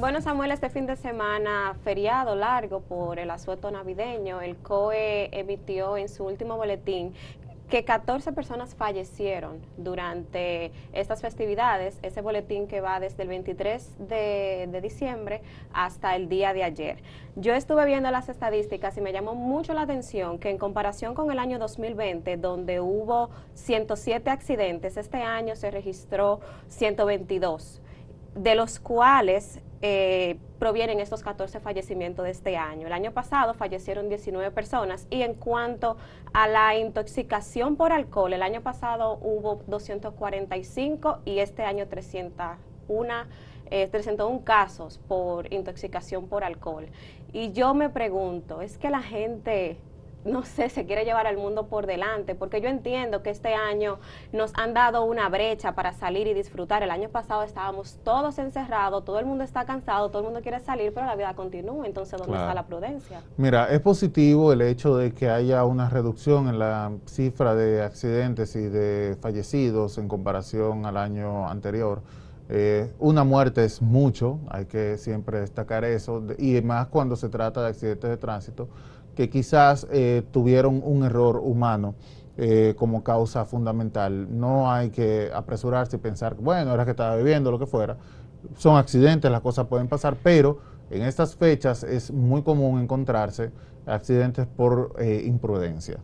Bueno, 0.01 0.19
Samuel, 0.19 0.49
este 0.49 0.71
fin 0.71 0.87
de 0.87 0.95
semana, 0.95 1.75
feriado 1.83 2.33
largo 2.33 2.79
por 2.79 3.19
el 3.19 3.29
asueto 3.29 3.69
navideño, 3.69 4.41
el 4.41 4.57
COE 4.57 5.29
emitió 5.31 5.95
en 5.95 6.09
su 6.09 6.25
último 6.25 6.57
boletín 6.57 7.13
que 7.69 7.85
14 7.85 8.31
personas 8.31 8.73
fallecieron 8.73 9.59
durante 9.77 10.71
estas 10.91 11.21
festividades, 11.21 11.99
ese 12.01 12.21
boletín 12.21 12.67
que 12.67 12.81
va 12.81 12.99
desde 12.99 13.21
el 13.21 13.29
23 13.29 14.07
de, 14.09 14.69
de, 14.71 14.81
diciembre 14.81 15.43
hasta 15.71 16.15
el 16.15 16.29
día 16.29 16.51
de 16.53 16.63
ayer. 16.63 17.03
Yo 17.35 17.53
estuve 17.53 17.85
viendo 17.85 18.09
las 18.09 18.27
estadísticas 18.27 18.97
y 18.97 19.01
me 19.01 19.13
llamó 19.13 19.35
mucho 19.35 19.75
la 19.75 19.83
atención 19.83 20.39
que 20.39 20.49
en 20.49 20.57
comparación 20.57 21.13
con 21.13 21.29
el 21.29 21.37
año 21.37 21.59
2020, 21.59 22.37
donde 22.37 22.79
hubo 22.79 23.29
107 23.53 24.31
accidentes, 24.31 24.97
este 24.97 25.17
año 25.17 25.55
se 25.55 25.69
registró 25.69 26.39
122, 26.69 27.83
de 28.33 28.55
los 28.55 28.79
cuales 28.79 29.61
eh, 29.83 30.37
provienen 30.59 30.99
estos 30.99 31.23
14 31.23 31.59
fallecimientos 31.59 32.25
de 32.25 32.31
este 32.31 32.55
año. 32.55 32.85
El 32.85 32.93
año 32.93 33.11
pasado 33.13 33.55
fallecieron 33.55 34.09
19 34.09 34.51
personas 34.51 35.07
y 35.09 35.23
en 35.23 35.33
cuanto 35.33 35.97
a 36.33 36.47
la 36.47 36.75
intoxicación 36.75 37.75
por 37.75 37.91
alcohol, 37.91 38.33
el 38.33 38.43
año 38.43 38.61
pasado 38.61 39.17
hubo 39.21 39.63
245 39.67 41.19
y 41.25 41.39
este 41.39 41.63
año 41.63 41.87
301, 41.87 43.13
eh, 43.71 43.87
301 43.87 44.43
casos 44.43 44.99
por 45.07 45.51
intoxicación 45.51 46.27
por 46.27 46.43
alcohol. 46.43 46.87
Y 47.33 47.51
yo 47.53 47.73
me 47.73 47.89
pregunto, 47.89 48.61
¿es 48.61 48.77
que 48.77 48.89
la 48.91 49.01
gente 49.01 49.77
no 50.25 50.43
sé, 50.43 50.69
se 50.69 50.85
quiere 50.85 51.05
llevar 51.05 51.27
al 51.27 51.37
mundo 51.37 51.67
por 51.67 51.87
delante, 51.87 52.35
porque 52.35 52.61
yo 52.61 52.69
entiendo 52.69 53.23
que 53.23 53.29
este 53.29 53.53
año 53.53 53.99
nos 54.31 54.51
han 54.55 54.73
dado 54.73 55.03
una 55.05 55.29
brecha 55.29 55.73
para 55.73 55.93
salir 55.93 56.27
y 56.27 56.33
disfrutar. 56.33 56.83
El 56.83 56.91
año 56.91 57.09
pasado 57.09 57.43
estábamos 57.43 57.97
todos 58.03 58.37
encerrados, 58.37 59.03
todo 59.03 59.19
el 59.19 59.25
mundo 59.25 59.43
está 59.43 59.65
cansado, 59.65 60.09
todo 60.09 60.19
el 60.19 60.25
mundo 60.25 60.41
quiere 60.41 60.59
salir, 60.59 60.93
pero 60.93 61.05
la 61.05 61.15
vida 61.15 61.33
continúa. 61.33 61.85
Entonces, 61.85 62.19
¿dónde 62.19 62.37
está 62.37 62.53
la 62.53 62.65
prudencia? 62.65 63.21
Mira, 63.37 63.65
es 63.71 63.79
positivo 63.81 64.53
el 64.53 64.61
hecho 64.61 64.95
de 64.95 65.13
que 65.13 65.29
haya 65.29 65.65
una 65.65 65.89
reducción 65.89 66.47
en 66.47 66.59
la 66.59 66.91
cifra 67.05 67.55
de 67.55 67.81
accidentes 67.81 68.55
y 68.55 68.67
de 68.67 69.17
fallecidos 69.19 69.97
en 69.97 70.07
comparación 70.07 70.85
al 70.85 70.97
año 70.97 71.47
anterior. 71.47 72.01
Eh, 72.53 72.91
una 72.99 73.23
muerte 73.23 73.63
es 73.63 73.81
mucho, 73.81 74.39
hay 74.49 74.65
que 74.65 74.97
siempre 74.97 75.39
destacar 75.39 75.85
eso, 75.85 76.21
y 76.37 76.59
más 76.61 76.87
cuando 76.87 77.15
se 77.15 77.29
trata 77.29 77.61
de 77.61 77.69
accidentes 77.69 78.09
de 78.09 78.17
tránsito 78.17 78.67
que 79.15 79.29
quizás 79.29 79.87
eh, 79.91 80.23
tuvieron 80.31 80.81
un 80.83 81.03
error 81.03 81.37
humano 81.43 81.95
eh, 82.37 82.73
como 82.77 83.03
causa 83.03 83.45
fundamental. 83.45 84.27
No 84.37 84.71
hay 84.71 84.89
que 84.89 85.29
apresurarse 85.33 85.97
y 85.97 85.99
pensar, 85.99 86.35
bueno, 86.35 86.73
era 86.73 86.85
que 86.85 86.91
estaba 86.91 87.15
bebiendo, 87.15 87.51
lo 87.51 87.59
que 87.59 87.65
fuera. 87.65 87.97
Son 88.55 88.77
accidentes, 88.77 89.29
las 89.29 89.41
cosas 89.41 89.67
pueden 89.67 89.87
pasar, 89.87 90.17
pero 90.23 90.59
en 90.89 91.03
estas 91.03 91.35
fechas 91.35 91.83
es 91.83 92.11
muy 92.11 92.41
común 92.41 92.81
encontrarse 92.81 93.51
accidentes 93.85 94.47
por 94.47 94.93
eh, 94.99 95.23
imprudencia. 95.25 95.99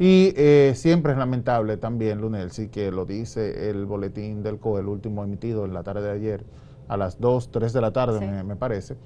Y 0.00 0.32
siempre 0.74 1.10
es 1.10 1.18
lamentable 1.18 1.76
también, 1.76 2.20
Lunelsi, 2.20 2.68
que 2.68 2.92
lo 2.92 3.04
dice 3.04 3.68
el 3.68 3.84
boletín 3.84 4.44
del 4.44 4.60
COE, 4.60 4.82
el 4.82 4.86
último 4.86 5.24
emitido 5.24 5.64
en 5.64 5.74
la 5.74 5.82
tarde 5.82 6.02
de 6.02 6.12
ayer, 6.12 6.44
a 6.86 6.96
las 6.96 7.20
2, 7.20 7.50
3 7.50 7.72
de 7.72 7.80
la 7.80 7.92
tarde, 7.92 8.44
me 8.44 8.54
parece, 8.54 8.96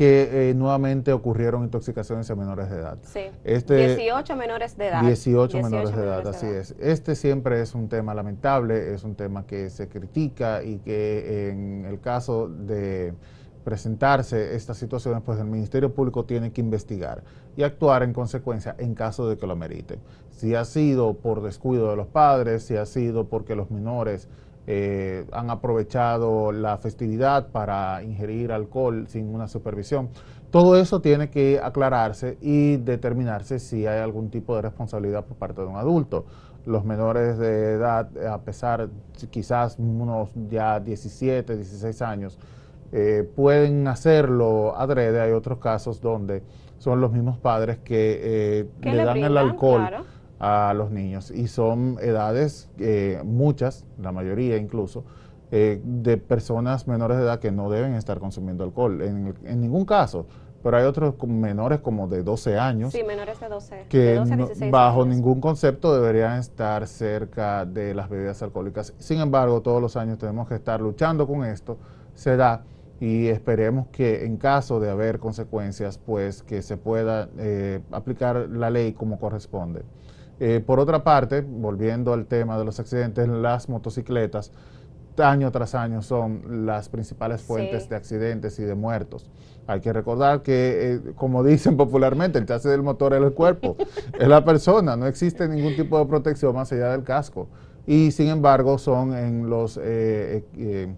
que 0.00 0.48
eh, 0.48 0.54
nuevamente 0.54 1.12
ocurrieron 1.12 1.62
intoxicaciones 1.62 2.30
a 2.30 2.34
menores 2.34 2.70
de 2.70 2.76
edad. 2.78 2.96
Sí. 3.02 3.20
Este, 3.44 3.96
18 3.96 4.34
menores 4.34 4.78
de 4.78 4.86
edad. 4.86 5.02
18, 5.02 5.58
menores 5.60 5.94
de 5.94 6.02
edad, 6.02 6.26
así 6.26 6.46
es. 6.46 6.74
Este 6.80 7.14
siempre 7.14 7.60
es 7.60 7.74
un 7.74 7.90
tema 7.90 8.14
lamentable, 8.14 8.94
es 8.94 9.04
un 9.04 9.14
tema 9.14 9.46
que 9.46 9.68
se 9.68 9.90
critica 9.90 10.62
y 10.62 10.78
que 10.78 11.50
en 11.50 11.84
el 11.84 12.00
caso 12.00 12.48
de 12.48 13.12
presentarse 13.62 14.56
estas 14.56 14.78
situaciones, 14.78 15.22
pues 15.22 15.38
el 15.38 15.44
Ministerio 15.44 15.92
Público 15.92 16.24
tiene 16.24 16.50
que 16.50 16.62
investigar 16.62 17.22
y 17.54 17.62
actuar 17.62 18.02
en 18.02 18.14
consecuencia 18.14 18.74
en 18.78 18.94
caso 18.94 19.28
de 19.28 19.36
que 19.36 19.46
lo 19.46 19.54
merite. 19.54 19.98
Si 20.30 20.54
ha 20.54 20.64
sido 20.64 21.12
por 21.12 21.42
descuido 21.42 21.90
de 21.90 21.96
los 21.96 22.06
padres, 22.06 22.62
si 22.62 22.74
ha 22.74 22.86
sido 22.86 23.28
porque 23.28 23.54
los 23.54 23.70
menores 23.70 24.28
eh, 24.66 25.26
han 25.32 25.50
aprovechado 25.50 26.52
la 26.52 26.76
festividad 26.78 27.48
para 27.48 28.02
ingerir 28.02 28.52
alcohol 28.52 29.06
sin 29.08 29.34
una 29.34 29.48
supervisión. 29.48 30.10
Todo 30.50 30.76
eso 30.76 31.00
tiene 31.00 31.30
que 31.30 31.60
aclararse 31.62 32.36
y 32.40 32.76
determinarse 32.76 33.58
si 33.58 33.86
hay 33.86 34.00
algún 34.00 34.30
tipo 34.30 34.56
de 34.56 34.62
responsabilidad 34.62 35.24
por 35.24 35.36
parte 35.36 35.60
de 35.62 35.66
un 35.66 35.76
adulto. 35.76 36.26
Los 36.66 36.84
menores 36.84 37.38
de 37.38 37.72
edad, 37.72 38.10
a 38.26 38.38
pesar 38.42 38.88
quizás 39.30 39.76
unos 39.78 40.30
ya 40.50 40.78
17, 40.78 41.56
16 41.56 42.02
años, 42.02 42.38
eh, 42.92 43.28
pueden 43.34 43.88
hacerlo 43.88 44.76
adrede. 44.76 45.20
Hay 45.20 45.32
otros 45.32 45.58
casos 45.58 46.00
donde 46.00 46.42
son 46.78 47.00
los 47.00 47.12
mismos 47.12 47.38
padres 47.38 47.78
que 47.78 48.20
eh, 48.22 48.66
le 48.82 49.04
dan 49.04 49.18
el 49.18 49.36
alcohol 49.36 50.04
a 50.40 50.72
los 50.74 50.90
niños 50.90 51.30
y 51.30 51.46
son 51.46 51.98
edades, 52.00 52.68
eh, 52.78 53.20
muchas, 53.24 53.84
la 54.00 54.10
mayoría 54.10 54.56
incluso, 54.56 55.04
eh, 55.52 55.80
de 55.84 56.16
personas 56.16 56.88
menores 56.88 57.18
de 57.18 57.24
edad 57.24 57.38
que 57.38 57.52
no 57.52 57.70
deben 57.70 57.94
estar 57.94 58.18
consumiendo 58.18 58.64
alcohol, 58.64 59.02
en, 59.02 59.60
ningún 59.60 59.84
caso. 59.84 60.26
Pero 60.62 60.76
hay 60.76 60.84
otros 60.84 61.14
menores 61.26 61.80
como 61.80 62.06
de 62.06 62.22
12 62.22 62.58
años. 62.58 62.92
Sí, 62.92 63.02
menores 63.02 63.40
de 63.40 63.48
12. 63.48 63.86
Que 63.88 64.20
bajo 64.70 65.06
ningún 65.06 65.40
concepto 65.40 65.94
deberían 65.94 66.38
estar 66.38 66.86
cerca 66.86 67.64
de 67.64 67.94
las 67.94 68.10
bebidas 68.10 68.42
alcohólicas. 68.42 68.92
Sin 68.98 69.20
embargo, 69.20 69.62
todos 69.62 69.80
los 69.80 69.96
años 69.96 70.18
tenemos 70.18 70.46
que 70.48 70.54
estar 70.56 70.80
luchando 70.82 71.26
con 71.26 71.44
esto. 71.44 71.78
Se 72.14 72.36
da 72.36 72.62
y 73.00 73.28
esperemos 73.28 73.88
que 73.88 74.26
en 74.26 74.36
caso 74.36 74.78
de 74.78 74.90
haber 74.90 75.18
consecuencias, 75.18 75.96
pues 75.96 76.42
que 76.42 76.60
se 76.60 76.76
pueda 76.76 77.30
eh, 77.38 77.80
aplicar 77.90 78.48
la 78.50 78.68
ley 78.68 78.92
como 78.92 79.18
corresponde. 79.18 79.82
Eh, 80.40 80.62
por 80.64 80.80
otra 80.80 81.04
parte, 81.04 81.42
volviendo 81.42 82.12
al 82.12 82.26
tema 82.26 82.58
de 82.58 82.64
los 82.64 82.80
accidentes, 82.80 83.28
las 83.28 83.68
motocicletas 83.68 84.52
año 85.22 85.50
tras 85.50 85.74
año 85.74 86.02
son 86.02 86.66
las 86.66 86.88
principales 86.88 87.42
fuentes 87.42 87.88
de 87.88 87.96
accidentes 87.96 88.58
y 88.58 88.62
de 88.62 88.74
muertos. 88.74 89.30
Hay 89.66 89.80
que 89.80 89.92
recordar 89.92 90.42
que, 90.42 90.94
eh, 90.94 91.00
como 91.14 91.44
dicen 91.44 91.76
popularmente, 91.76 92.38
el 92.38 92.46
chasis 92.46 92.70
del 92.70 92.82
motor 92.82 93.14
es 93.14 93.22
el 93.22 93.32
cuerpo, 93.32 93.76
es 94.18 94.28
la 94.28 94.44
persona, 94.44 94.96
no 94.96 95.06
existe 95.06 95.48
ningún 95.48 95.76
tipo 95.76 95.98
de 95.98 96.06
protección 96.06 96.54
más 96.54 96.72
allá 96.72 96.92
del 96.92 97.04
casco. 97.04 97.48
Y 97.86 98.10
sin 98.10 98.28
embargo 98.28 98.78
son 98.78 99.14
en 99.16 99.48
los... 99.48 99.78
Eh, 99.82 100.94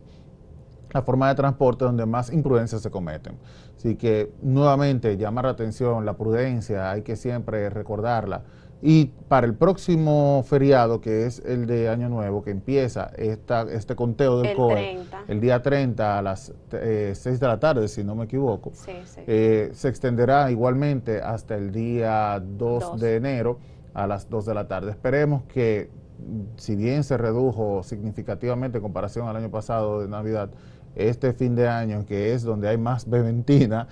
la 0.91 1.01
forma 1.01 1.29
de 1.29 1.35
transporte 1.35 1.87
donde 1.87 2.05
más 2.05 2.31
imprudencias 2.31 2.83
se 2.83 2.91
cometen. 2.91 3.39
Así 3.79 3.97
que 3.97 4.31
nuevamente 4.43 5.17
llamar 5.17 5.47
la 5.47 5.53
atención, 5.53 6.05
la 6.05 6.19
prudencia, 6.19 6.91
hay 6.91 7.01
que 7.01 7.17
siempre 7.17 7.71
recordarla. 7.71 8.43
Y 8.85 9.07
para 9.29 9.47
el 9.47 9.55
próximo 9.55 10.45
feriado, 10.45 11.01
que 11.01 11.25
es 11.25 11.41
el 11.47 11.67
de 11.67 11.89
Año 11.89 12.09
Nuevo, 12.09 12.43
que 12.43 12.51
empieza 12.51 13.13
esta, 13.17 13.63
este 13.63 13.95
conteo 13.95 14.39
del 14.39 14.51
el 14.51 14.57
COE, 14.57 14.99
el 15.29 15.41
día 15.41 15.63
30 15.63 16.19
a 16.19 16.21
las 16.21 16.53
6 16.71 16.73
eh, 16.73 17.39
de 17.39 17.47
la 17.47 17.61
tarde, 17.61 17.87
si 17.87 18.03
no 18.03 18.17
me 18.17 18.25
equivoco, 18.25 18.73
eh, 19.29 19.71
se 19.73 19.89
extenderá 19.89 20.51
igualmente 20.51 21.23
hasta 21.23 21.55
el 21.55 21.71
día 21.71 22.43
2, 22.45 22.99
de 22.99 23.17
enero 23.17 23.61
a 23.95 24.09
las 24.09 24.29
2 24.29 24.47
de 24.47 24.55
la 24.55 24.67
tarde. 24.67 24.91
Esperemos 24.91 25.45
que, 25.45 25.89
si 26.57 26.75
bien 26.75 27.05
se 27.05 27.17
redujo 27.17 27.85
significativamente 27.85 28.79
en 28.79 28.83
comparación 28.83 29.29
al 29.29 29.37
año 29.37 29.51
pasado 29.53 30.01
de 30.01 30.09
Navidad, 30.09 30.51
este 30.97 31.33
fin 31.33 31.55
de 31.55 31.69
año, 31.69 32.05
que 32.05 32.35
es 32.35 32.43
donde 32.43 32.69
hay 32.69 32.79
más 32.79 33.09
beventina, 33.09 33.87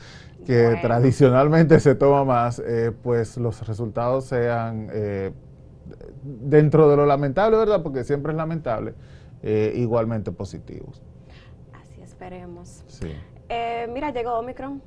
que 0.47 0.79
tradicionalmente 0.81 1.81
se 1.81 1.95
toma 1.95 2.25
más, 2.25 2.59
eh, 2.59 2.93
pues 3.03 3.37
los 3.37 3.67
resultados 3.67 4.25
sean 4.25 4.89
eh, 4.93 5.33
dentro 6.23 6.89
de 6.89 6.97
lo 6.97 7.07
lamentable, 7.07 7.57
¿verdad? 7.57 7.83
Porque 7.83 8.05
siempre 8.05 8.33
es 8.33 8.37
lamentable, 8.37 8.95
eh, 9.43 9.73
igualmente 9.77 10.33
positivos. 10.33 11.03
Así 11.73 12.01
esperemos. 12.03 12.85
Sí. 12.89 13.13
mira, 13.93 14.11
llegó 14.13 14.39
Omicron. 14.39 14.83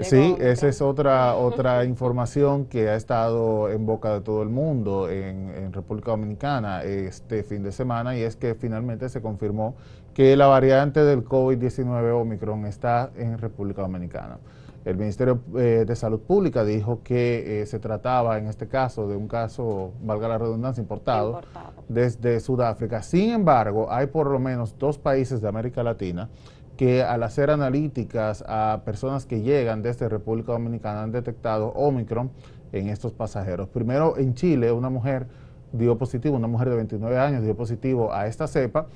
Sí, 0.00 0.36
esa 0.40 0.68
es 0.68 0.82
otra, 0.82 1.36
otra 1.36 1.84
información 1.84 2.66
que 2.66 2.90
ha 2.90 2.96
estado 2.96 3.70
en 3.70 3.86
boca 3.86 4.12
de 4.12 4.20
todo 4.20 4.42
el 4.42 4.50
mundo 4.50 5.08
en, 5.08 5.72
República 5.72 6.10
Dominicana 6.10 6.82
este 6.82 7.42
fin 7.42 7.62
de 7.62 7.72
semana 7.72 8.16
y 8.16 8.22
es 8.22 8.36
que 8.36 8.54
finalmente 8.54 9.08
se 9.08 9.22
confirmó 9.22 9.74
que 10.12 10.36
la 10.36 10.46
variante 10.46 11.02
del 11.02 11.24
COVID-19 11.24 12.20
Omicron 12.20 12.66
está 12.66 13.10
en 13.16 13.38
República 13.38 13.82
Dominicana. 13.82 14.38
El 14.86 14.96
Ministerio 14.96 15.40
eh, 15.56 15.84
de 15.84 15.96
Salud 15.96 16.20
Pública 16.20 16.64
dijo 16.64 17.00
que 17.02 17.60
eh, 17.60 17.66
se 17.66 17.80
trataba 17.80 18.38
en 18.38 18.46
este 18.46 18.68
caso 18.68 19.08
de 19.08 19.16
un 19.16 19.26
caso, 19.26 19.90
valga 20.00 20.28
la 20.28 20.38
redundancia, 20.38 20.80
importado, 20.80 21.40
desde 21.88 22.38
Sudáfrica. 22.38 23.02
Sin 23.02 23.30
embargo, 23.30 23.88
hay 23.90 24.06
por 24.06 24.30
lo 24.30 24.38
menos 24.38 24.78
dos 24.78 24.96
países 24.96 25.40
de 25.40 25.48
América 25.48 25.82
Latina 25.82 26.28
que 26.76 27.02
al 27.02 27.24
hacer 27.24 27.50
analíticas 27.50 28.44
a 28.46 28.82
personas 28.84 29.26
que 29.26 29.40
llegan 29.40 29.82
desde 29.82 30.08
República 30.08 30.52
Dominicana 30.52 31.02
han 31.02 31.10
detectado 31.10 31.72
Omicron 31.74 32.30
en 32.70 32.88
estos 32.88 33.12
pasajeros. 33.12 33.68
Primero 33.68 34.16
en 34.16 34.34
Chile, 34.34 34.70
una 34.70 34.88
mujer 34.88 35.26
dio 35.72 35.98
positivo, 35.98 36.36
una 36.36 36.46
mujer 36.46 36.70
de 36.70 36.76
29 36.76 37.18
años 37.18 37.42
dio 37.42 37.56
positivo 37.56 38.14
a 38.14 38.28
esta 38.28 38.46
cepa. 38.46 38.86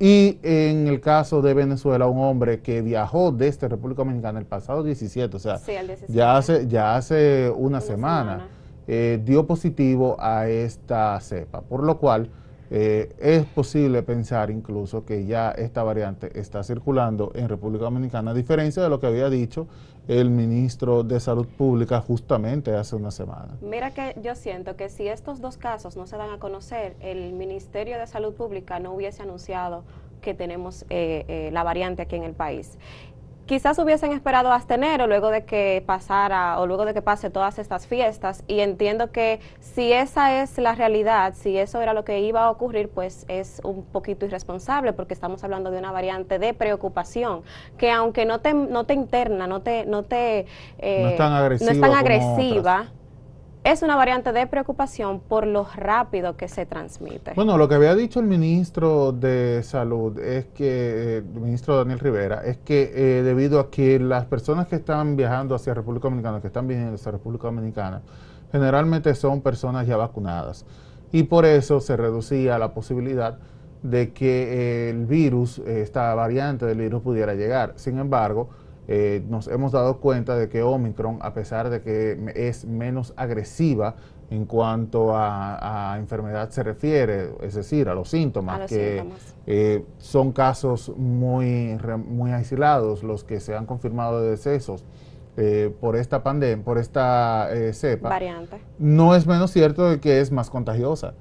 Y 0.00 0.38
en 0.42 0.86
el 0.86 1.00
caso 1.00 1.42
de 1.42 1.54
Venezuela, 1.54 2.06
un 2.06 2.22
hombre 2.22 2.60
que 2.60 2.82
viajó 2.82 3.32
desde 3.32 3.68
República 3.68 4.02
Dominicana 4.02 4.38
el 4.38 4.46
pasado 4.46 4.84
17, 4.84 5.36
o 5.36 5.40
sea, 5.40 5.58
Ya, 6.08 6.36
hace, 6.36 6.68
ya 6.68 6.96
hace 6.96 7.50
una, 7.50 7.80
semana, 7.80 8.46
eh, 8.86 9.20
dio 9.24 9.46
positivo 9.46 10.16
a 10.20 10.48
esta 10.48 11.18
cepa, 11.20 11.62
por 11.62 11.82
lo 11.82 11.98
cual 11.98 12.30
eh, 12.70 13.14
es 13.18 13.44
posible 13.46 14.02
pensar 14.02 14.50
incluso 14.50 15.04
que 15.04 15.26
ya 15.26 15.50
esta 15.52 15.82
variante 15.82 16.38
está 16.38 16.62
circulando 16.62 17.32
en 17.34 17.48
República 17.48 17.84
Dominicana, 17.84 18.32
a 18.32 18.34
diferencia 18.34 18.82
de 18.82 18.88
lo 18.88 19.00
que 19.00 19.06
había 19.06 19.30
dicho 19.30 19.66
el 20.08 20.30
ministro 20.30 21.02
de 21.02 21.20
Salud 21.20 21.46
Pública 21.46 22.00
justamente 22.00 22.74
hace 22.74 22.96
una 22.96 23.10
semana. 23.10 23.58
Mira 23.60 23.92
que 23.92 24.16
yo 24.22 24.34
siento 24.34 24.74
que 24.74 24.88
si 24.88 25.06
estos 25.06 25.40
dos 25.42 25.58
casos 25.58 25.96
no 25.96 26.06
se 26.06 26.16
dan 26.16 26.30
a 26.30 26.38
conocer, 26.38 26.96
el 27.00 27.34
Ministerio 27.34 27.98
de 27.98 28.06
Salud 28.06 28.32
Pública 28.32 28.80
no 28.80 28.94
hubiese 28.94 29.22
anunciado 29.22 29.84
que 30.22 30.34
tenemos 30.34 30.84
eh, 30.88 31.24
eh, 31.28 31.50
la 31.52 31.62
variante 31.62 32.02
aquí 32.02 32.16
en 32.16 32.24
el 32.24 32.32
país 32.32 32.78
quizás 33.48 33.78
hubiesen 33.78 34.12
esperado 34.12 34.52
hasta 34.52 34.74
enero 34.74 35.06
luego 35.06 35.30
de 35.30 35.44
que 35.44 35.82
pasara 35.84 36.60
o 36.60 36.66
luego 36.66 36.84
de 36.84 36.92
que 36.92 37.00
pase 37.00 37.30
todas 37.30 37.58
estas 37.58 37.86
fiestas. 37.86 38.44
Y 38.46 38.60
entiendo 38.60 39.10
que 39.10 39.40
si 39.58 39.92
esa 39.92 40.42
es 40.42 40.58
la 40.58 40.74
realidad, 40.74 41.32
si 41.34 41.56
eso 41.56 41.80
era 41.80 41.94
lo 41.94 42.04
que 42.04 42.20
iba 42.20 42.44
a 42.44 42.50
ocurrir, 42.50 42.90
pues 42.90 43.24
es 43.26 43.60
un 43.64 43.84
poquito 43.84 44.26
irresponsable 44.26 44.92
porque 44.92 45.14
estamos 45.14 45.42
hablando 45.42 45.70
de 45.70 45.78
una 45.78 45.90
variante 45.90 46.38
de 46.38 46.52
preocupación 46.52 47.42
que 47.78 47.90
aunque 47.90 48.26
no 48.26 48.40
te, 48.40 48.52
no 48.52 48.84
te 48.84 48.92
interna, 48.92 49.46
no 49.46 49.62
te, 49.62 49.86
no 49.86 50.02
te 50.02 50.46
eh, 50.78 51.02
no 51.02 51.08
es 51.08 51.16
tan 51.16 51.32
agresiva, 51.32 51.70
no 51.70 51.74
es 51.74 51.80
tan 51.80 51.98
agresiva 51.98 52.86
es 53.72 53.82
una 53.82 53.96
variante 53.96 54.32
de 54.32 54.46
preocupación 54.46 55.20
por 55.20 55.46
lo 55.46 55.66
rápido 55.76 56.36
que 56.36 56.48
se 56.48 56.64
transmite. 56.64 57.32
Bueno, 57.34 57.58
lo 57.58 57.68
que 57.68 57.74
había 57.74 57.94
dicho 57.94 58.18
el 58.18 58.26
ministro 58.26 59.12
de 59.12 59.62
Salud 59.62 60.18
es 60.18 60.46
que, 60.46 60.66
eh, 60.66 61.16
el 61.18 61.40
ministro 61.40 61.76
Daniel 61.76 61.98
Rivera, 61.98 62.42
es 62.44 62.56
que 62.56 62.90
eh, 62.94 63.22
debido 63.22 63.60
a 63.60 63.70
que 63.70 63.98
las 63.98 64.24
personas 64.24 64.68
que 64.68 64.76
están 64.76 65.16
viajando 65.16 65.54
hacia 65.54 65.74
República 65.74 66.04
Dominicana, 66.04 66.40
que 66.40 66.46
están 66.46 66.66
viniendo 66.66 66.94
hacia 66.94 67.12
República 67.12 67.48
Dominicana, 67.48 68.00
generalmente 68.50 69.14
son 69.14 69.42
personas 69.42 69.86
ya 69.86 69.98
vacunadas. 69.98 70.64
Y 71.12 71.24
por 71.24 71.44
eso 71.44 71.80
se 71.80 71.96
reducía 71.96 72.58
la 72.58 72.72
posibilidad 72.72 73.38
de 73.82 74.12
que 74.12 74.88
el 74.90 75.04
virus, 75.04 75.58
esta 75.58 76.14
variante 76.14 76.64
del 76.64 76.78
virus 76.78 77.02
pudiera 77.02 77.34
llegar. 77.34 77.74
Sin 77.76 77.98
embargo, 77.98 78.48
eh, 78.90 79.22
nos 79.28 79.48
hemos 79.48 79.72
dado 79.72 79.98
cuenta 79.98 80.34
de 80.34 80.48
que 80.48 80.62
Omicron, 80.62 81.18
a 81.20 81.34
pesar 81.34 81.68
de 81.68 81.82
que 81.82 82.32
es 82.34 82.64
menos 82.64 83.12
agresiva 83.18 83.96
en 84.30 84.46
cuanto 84.46 85.10
a, 85.14 85.96
enfermedad 85.98 86.48
se 86.48 86.62
refiere, 86.62 87.30
es 87.42 87.54
decir, 87.54 87.90
a 87.90 87.94
los 87.94 88.08
síntomas, 88.08 88.66
que 88.66 89.04
eh, 89.46 89.84
son 89.98 90.32
casos 90.32 90.90
muy, 90.96 91.76
muy 92.06 92.30
aislados 92.32 93.02
los 93.02 93.24
que 93.24 93.40
se 93.40 93.54
han 93.54 93.66
confirmado 93.66 94.22
de 94.22 94.30
decesos. 94.30 94.84
Eh, 95.36 95.72
por 95.80 95.94
esta 95.94 96.24
pandemia, 96.24 96.64
por 96.64 96.78
esta 96.78 97.48
cepa, 97.72 98.08
variante. 98.08 98.58
No 98.78 99.14
es 99.14 99.24
menos 99.26 99.52
cierto 99.52 99.88
de 99.88 100.00
que 100.00 100.20
es 100.20 100.32
más 100.32 100.50
contagiosa. 100.50 101.14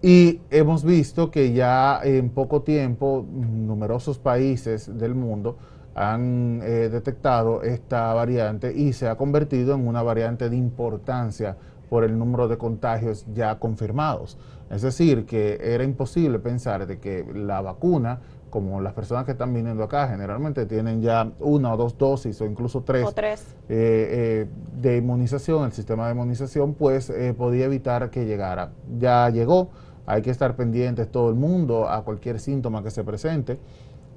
Y 0.00 0.42
hemos 0.50 0.84
visto 0.84 1.30
que 1.30 1.52
ya 1.54 1.98
en 2.04 2.28
poco 2.28 2.62
tiempo 2.62 3.26
numerosos 3.32 4.18
países 4.18 4.96
del 4.98 5.14
mundo 5.14 5.56
han 5.94 6.60
eh, 6.62 6.88
detectado 6.90 7.62
esta 7.62 8.12
variante 8.14 8.72
y 8.74 8.92
se 8.92 9.08
ha 9.08 9.16
convertido 9.16 9.74
en 9.74 9.86
una 9.86 10.02
variante 10.02 10.50
de 10.50 10.56
importancia 10.56 11.56
por 11.88 12.04
el 12.04 12.18
número 12.18 12.48
de 12.48 12.58
contagios 12.58 13.24
ya 13.32 13.58
confirmados. 13.58 14.36
Es 14.70 14.82
decir, 14.82 15.26
que 15.26 15.60
era 15.62 15.84
imposible 15.84 16.38
pensar 16.40 16.86
de 16.86 16.98
que 16.98 17.24
la 17.32 17.60
vacuna, 17.60 18.20
como 18.50 18.80
las 18.80 18.92
personas 18.94 19.24
que 19.24 19.32
están 19.32 19.52
viniendo 19.54 19.84
acá 19.84 20.08
generalmente 20.08 20.66
tienen 20.66 21.02
ya 21.02 21.30
una 21.38 21.74
o 21.74 21.76
dos 21.76 21.96
dosis 21.96 22.40
o 22.40 22.46
incluso 22.46 22.82
tres, 22.82 23.14
tres. 23.14 23.56
Eh, 23.68 24.46
eh, 24.48 24.48
de 24.80 24.96
inmunización, 24.96 25.66
el 25.66 25.72
sistema 25.72 26.06
de 26.06 26.14
inmunización, 26.14 26.74
pues 26.74 27.12
podía 27.36 27.66
evitar 27.66 28.10
que 28.10 28.24
llegara. 28.24 28.72
Ya 28.98 29.28
llegó, 29.30 29.70
hay 30.06 30.22
que 30.22 30.30
estar 30.30 30.56
pendientes 30.56 31.10
todo 31.10 31.28
el 31.28 31.36
mundo 31.36 31.88
a 31.88 32.02
cualquier 32.02 32.40
síntoma 32.40 32.82
que 32.82 32.90
se 32.90 33.04
presente. 33.04 33.58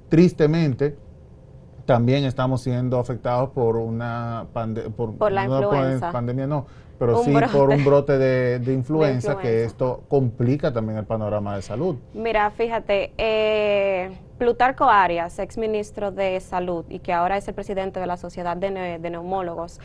Tristemente, 0.08 0.96
también 1.88 2.24
estamos 2.24 2.60
siendo 2.60 2.98
afectados 2.98 3.48
por 3.48 3.76
una 3.76 4.44
pandemia, 4.52 4.90
por, 4.90 5.32
la 5.32 5.44
influenza. 5.46 6.12
pandemia 6.12 6.46
no, 6.46 6.66
pero 6.98 7.24
sí 7.24 7.32
por 7.50 7.70
un 7.70 7.82
brote 7.82 8.18
de, 8.18 8.60
influenza, 8.74 9.38
que 9.38 9.64
esto 9.64 10.02
complica 10.06 10.70
también 10.70 10.98
el 10.98 11.06
panorama 11.06 11.56
de 11.56 11.62
salud. 11.62 11.96
Mira, 12.12 12.50
fíjate, 12.50 13.14
eh, 13.16 14.10
Plutarco 14.36 14.84
Arias, 14.84 15.38
ex 15.38 15.56
ministro 15.56 16.12
de 16.12 16.38
Salud 16.40 16.84
y 16.90 16.98
que 16.98 17.14
ahora 17.14 17.38
es 17.38 17.48
el 17.48 17.54
presidente 17.54 18.00
de 18.00 18.06
la 18.06 18.18
Sociedad 18.18 18.54
de 18.58 18.70
Neumólogos, 19.10 19.80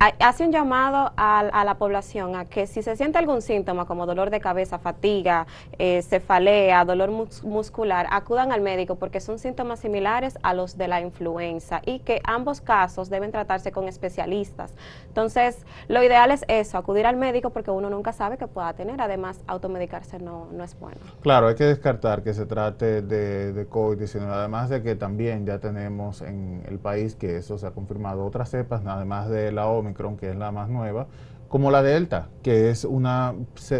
hace 0.00 0.44
un 0.44 0.50
llamado 0.50 1.12
a, 1.16 1.62
la 1.64 1.74
población 1.74 2.34
a 2.34 2.46
que 2.46 2.66
si 2.66 2.82
se 2.82 2.96
siente 2.96 3.18
algún 3.18 3.42
síntoma 3.42 3.84
como 3.84 4.06
dolor 4.06 4.30
de 4.30 4.40
cabeza, 4.40 4.78
fatiga, 4.78 5.46
eh, 5.78 6.00
cefalea, 6.02 6.86
dolor 6.86 7.10
muscular, 7.10 8.06
acudan 8.10 8.50
al 8.50 8.62
médico 8.62 8.96
porque 8.96 9.20
son 9.20 9.38
síntomas 9.38 9.80
similares 9.80 10.38
a 10.42 10.54
los 10.54 10.78
de 10.78 10.88
la 10.88 11.02
influenza 11.02 11.82
y 11.84 11.98
que 11.98 12.22
ambos 12.24 12.62
casos 12.62 13.10
deben 13.10 13.30
tratarse 13.30 13.72
con 13.72 13.88
especialistas. 13.88 14.72
Entonces, 15.08 15.66
lo 15.88 16.02
ideal 16.02 16.30
es 16.30 16.46
eso, 16.48 16.78
acudir 16.78 17.04
al 17.04 17.16
médico 17.16 17.50
porque 17.50 17.70
uno 17.70 17.90
nunca 17.90 18.14
sabe 18.14 18.38
que 18.38 18.46
pueda 18.46 18.72
tener. 18.72 19.02
Además, 19.02 19.40
automedicarse 19.46 20.18
no, 20.18 20.48
no 20.52 20.64
es 20.64 20.78
bueno. 20.80 20.96
Claro, 21.20 21.48
hay 21.48 21.56
que 21.56 21.64
descartar 21.64 22.22
que 22.22 22.32
se 22.32 22.46
trate 22.46 23.02
de, 23.02 23.52
de 23.52 23.68
COVID-19, 23.68 24.22
además 24.28 24.70
de 24.70 24.82
que 24.82 24.94
también 24.94 25.44
ya 25.44 25.58
tenemos 25.58 26.22
en 26.22 26.62
el 26.66 26.78
país 26.78 27.16
que 27.16 27.36
eso 27.36 27.58
se 27.58 27.66
ha 27.66 27.72
confirmado 27.72 28.24
otras 28.24 28.48
cepas, 28.50 28.80
además 28.86 29.28
de 29.28 29.52
la 29.52 29.66
OMI 29.68 29.89
que 29.94 30.30
es 30.30 30.36
la 30.36 30.52
más 30.52 30.68
nueva, 30.68 31.06
como 31.48 31.70
la 31.70 31.82
Delta, 31.82 32.28
que 32.42 32.70
es 32.70 32.84
una, 32.84 33.34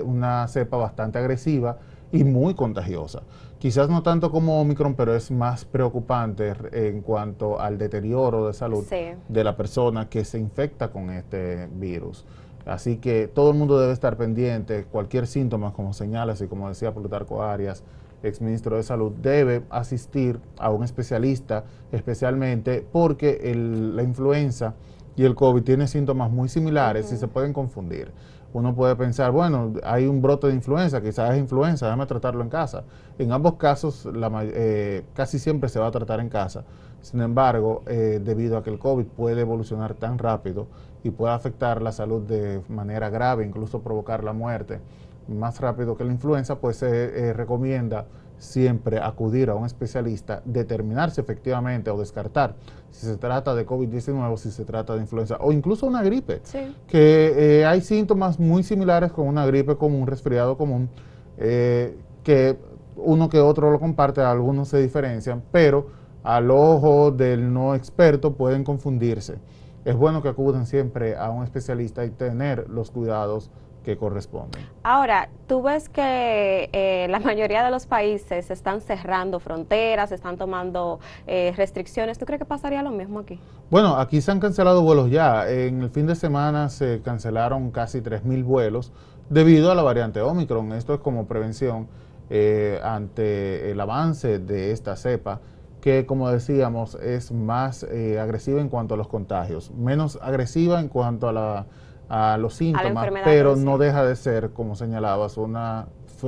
una 0.05 0.49
cepa 0.49 0.77
bastante 0.77 1.19
agresiva 1.19 1.79
y 2.13 2.25
muy 2.25 2.55
contagiosa. 2.55 3.23
Quizás 3.59 3.91
no 3.91 4.03
tanto 4.03 4.31
como 4.31 4.61
Omicron, 4.61 4.95
pero 4.95 5.15
es 5.15 5.31
más 5.31 5.65
preocupante 5.67 6.55
en 6.73 7.03
cuanto 7.03 7.61
al 7.61 7.77
deterioro 7.77 8.47
de 8.47 8.55
salud 8.55 8.85
de 9.29 9.45
la 9.45 9.57
persona 9.57 10.09
que 10.09 10.25
se 10.25 10.39
infecta 10.39 10.91
con 10.91 11.11
este 11.11 11.69
virus. 11.75 12.25
Así 12.67 12.97
que 12.97 13.29
todo 13.29 13.51
el 13.51 13.57
mundo 13.57 13.79
debe 13.79 13.93
estar 13.93 14.17
pendiente, 14.17 14.85
cualquier 14.85 15.27
síntoma, 15.27 15.73
como 15.73 15.93
señalas 15.93 16.41
y 16.41 16.47
como 16.47 16.69
decía 16.69 16.95
Plutarco 16.95 17.43
Arias, 17.43 17.85
exministro 18.23 18.77
de 18.77 18.83
Salud, 18.83 19.13
debe 19.13 19.63
asistir 19.71 20.41
a 20.59 20.71
un 20.71 20.85
especialista, 20.85 21.65
especialmente 21.93 22.87
porque 22.93 23.55
la 23.55 24.03
influenza 24.03 24.75
y 25.21 25.25
el 25.27 25.35
COVID 25.35 25.63
tiene 25.63 25.87
síntomas 25.87 26.31
muy 26.31 26.49
similares 26.49 27.13
y 27.13 27.19
se 27.19 27.29
pueden 27.29 27.53
confundir. 27.53 28.11
Uno 28.55 28.75
puede 28.75 28.97
pensar, 28.97 29.33
bueno, 29.33 29.75
hay 29.85 30.07
un 30.07 30.23
brote 30.23 30.47
de 30.47 30.55
influenza, 30.55 31.03
quizás 31.03 31.35
es 31.35 31.39
influenza, 31.39 31.85
déjame 31.85 32.07
tratarlo 32.07 32.43
en 32.43 32.49
casa. 32.49 32.85
En 33.19 33.31
ambos 33.31 33.57
casos, 33.57 34.09
eh, 34.15 35.05
casi 35.13 35.39
siempre 35.39 35.69
se 35.69 35.79
va 35.79 35.89
a 35.89 35.91
tratar 35.91 36.21
en 36.21 36.31
casa. 36.31 36.65
Sin 37.03 37.21
embargo, 37.21 37.83
eh, 37.87 38.19
debido 38.25 38.57
a 38.57 38.63
que 38.63 38.71
el 38.71 38.79
COVID 38.79 39.05
puede 39.09 39.43
evolucionar 39.43 39.93
tan 39.93 40.17
rápido 40.17 40.69
y 41.05 41.11
puede 41.11 41.35
afectar 41.35 41.83
la 41.83 41.93
salud 41.93 42.23
de 42.23 42.63
manera 42.71 43.11
grave, 43.11 43.45
incluso 43.45 43.83
provocar 43.83 44.25
la 44.25 44.33
muerte 44.33 44.81
más 45.29 45.61
rápido 45.61 45.99
que 45.99 46.05
la 46.05 46.13
influenza, 46.13 46.61
pues 46.61 46.79
se 46.79 46.89
eh, 47.29 47.33
recomienda 47.35 48.07
siempre 48.41 48.99
acudir 48.99 49.51
a 49.51 49.55
un 49.55 49.67
especialista, 49.67 50.43
determinarse 50.45 51.21
efectivamente 51.21 51.91
o 51.91 51.99
descartar 51.99 52.57
si 52.91 53.07
se 53.07 53.17
trata 53.17 53.55
de 53.55 53.67
COVID-19 53.67 54.33
o 54.33 54.37
si 54.37 54.51
se 54.51 54.65
trata 54.65 54.95
de 54.95 55.03
influenza 55.03 55.37
o 55.41 55.53
incluso 55.53 55.87
una 55.87 56.03
gripe, 56.03 56.41
que 56.89 57.61
eh, 57.61 57.67
hay 57.67 57.83
síntomas 57.83 58.41
muy 58.41 58.63
similares 58.63 59.13
con 59.13 59.29
una 59.29 59.47
gripe 59.47 59.77
común, 59.77 60.03
un 60.03 60.07
resfriado 60.07 60.57
común, 60.57 60.89
eh, 61.37 61.97
que 62.25 62.57
uno 62.97 63.29
que 63.29 63.39
otro 63.39 63.71
lo 63.71 63.79
comparte, 63.79 64.23
algunos 64.23 64.69
se 64.69 64.81
diferencian, 64.81 65.43
pero 65.53 65.89
al 66.23 66.51
ojo 66.51 67.11
del 67.11 67.53
no 67.53 67.75
experto 67.75 68.35
pueden 68.35 68.65
confundirse. 68.65 69.37
es 69.85 69.97
bueno 69.97 70.23
que 70.23 70.29
acuden 70.29 70.67
siempre 70.67 71.17
a 71.17 71.31
un 71.31 71.45
especialista 71.45 72.05
y 72.05 72.11
tener 72.11 72.69
los 72.69 72.91
cuidados 72.91 73.51
que 73.91 73.97
corresponden. 73.97 74.65
Ahora, 74.85 75.29
tú 75.49 75.63
ves 75.63 75.89
que 75.89 76.71
eh, 76.73 77.09
la 77.11 77.19
mayoría 77.19 77.65
de 77.65 77.71
los 77.71 77.87
países 77.87 78.51
están 78.51 78.81
cerrando 78.81 79.41
fronteras, 79.41 80.13
están 80.13 80.37
tomando 80.37 81.01
eh, 81.27 81.53
restricciones. 81.57 82.19
¿Tú 82.19 82.25
crees 82.25 82.39
que 82.39 82.45
pasaría 82.45 82.83
lo 82.83 82.91
mismo 82.91 83.19
aquí? 83.19 83.41
Bueno, 83.69 83.97
aquí 83.97 84.21
se 84.21 84.31
han 84.31 84.39
cancelado 84.39 84.83
vuelos 84.83 85.11
ya. 85.11 85.51
En 85.51 85.83
el 85.83 85.91
fin 85.91 86.07
de 86.07 86.15
semana 86.15 86.69
se 86.69 87.03
cancelaron 87.03 87.73
casi 87.73 88.01
3.000 88.01 88.45
vuelos 88.45 88.93
debido 89.29 89.73
a 89.73 89.75
la 89.75 89.83
variante 89.83 90.21
Omicron. 90.21 90.73
Esto 90.73 90.95
es 90.95 91.01
como 91.01 91.27
prevención 91.27 91.89
eh, 92.31 92.79
ante 92.85 93.73
el 93.73 93.81
avance 93.81 94.39
de 94.39 94.71
esta 94.71 94.95
cepa 94.95 95.41
que 95.81 96.05
como 96.05 96.31
decíamos 96.31 96.95
es 96.97 97.33
más 97.33 97.85
agresiva 97.85 98.61
en 98.61 98.69
cuanto 98.69 98.95
a 98.95 98.97
los 98.99 99.09
contagios, 99.09 99.71
menos 99.71 100.19
agresiva 100.21 100.79
en 100.79 100.89
cuanto 100.89 101.27
a 101.27 101.33
la 101.33 101.67
a 102.11 102.37
los 102.39 102.55
síntomas, 102.55 103.09
pero 103.25 103.55
no 103.55 103.79
deja 103.79 104.05
de 104.05 104.17
ser, 104.17 104.51
como 104.51 104.75
señalabas, 104.75 105.37
una, 105.37 105.87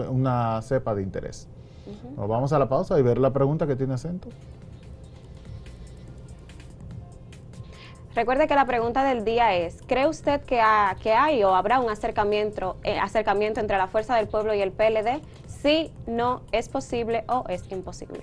una 0.08 0.62
cepa 0.62 0.94
de 0.94 1.02
interés. 1.02 1.48
Nos 2.16 2.28
vamos 2.28 2.52
a 2.52 2.58
la 2.60 2.68
pausa 2.68 2.98
y 2.98 3.02
ver 3.02 3.18
la 3.18 3.32
pregunta 3.32 3.66
que 3.66 3.74
tiene 3.74 3.94
acento. 3.94 4.28
Recuerde 8.14 8.46
que 8.46 8.54
la 8.54 8.66
pregunta 8.66 9.04
del 9.04 9.24
día 9.24 9.56
es, 9.56 9.80
¿cree 9.86 10.06
usted 10.06 10.42
que, 10.42 10.62
que 11.02 11.12
hay 11.12 11.42
o 11.42 11.54
habrá 11.54 11.80
un 11.80 11.90
acercamiento, 11.90 12.76
eh, 12.84 12.98
acercamiento 12.98 13.58
entre 13.58 13.76
la 13.76 13.88
Fuerza 13.88 14.14
del 14.16 14.28
Pueblo 14.28 14.54
y 14.54 14.60
el 14.60 14.70
PLD? 14.70 15.20
Sí, 15.46 15.90
no, 16.06 16.42
es 16.52 16.68
posible 16.68 17.24
o 17.26 17.44
es 17.48 17.70
imposible. 17.72 18.22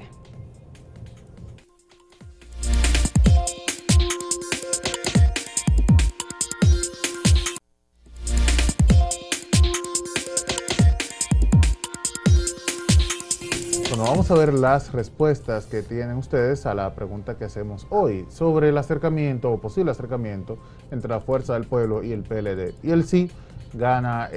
A 14.32 14.36
ver 14.36 14.54
las 14.54 14.92
respuestas 14.92 15.66
que 15.66 15.82
tienen 15.82 16.18
ustedes 16.18 16.68
a 16.68 16.76
la 16.76 16.94
pregunta 16.94 17.38
que 17.38 17.46
hacemos 17.46 17.88
hoy 17.90 18.28
sobre 18.30 18.70
el 18.70 18.78
acercamiento 18.78 19.50
o 19.52 19.60
posible 19.60 19.90
acercamiento 19.90 20.60
entre 20.92 21.10
la 21.10 21.20
Fuerza 21.20 21.54
del 21.54 21.64
Pueblo 21.64 22.04
y 22.04 22.12
el 22.12 22.22
PLD. 22.22 22.76
Y 22.84 22.92
el 22.92 23.06
sí 23.06 23.32
gana 23.74 24.30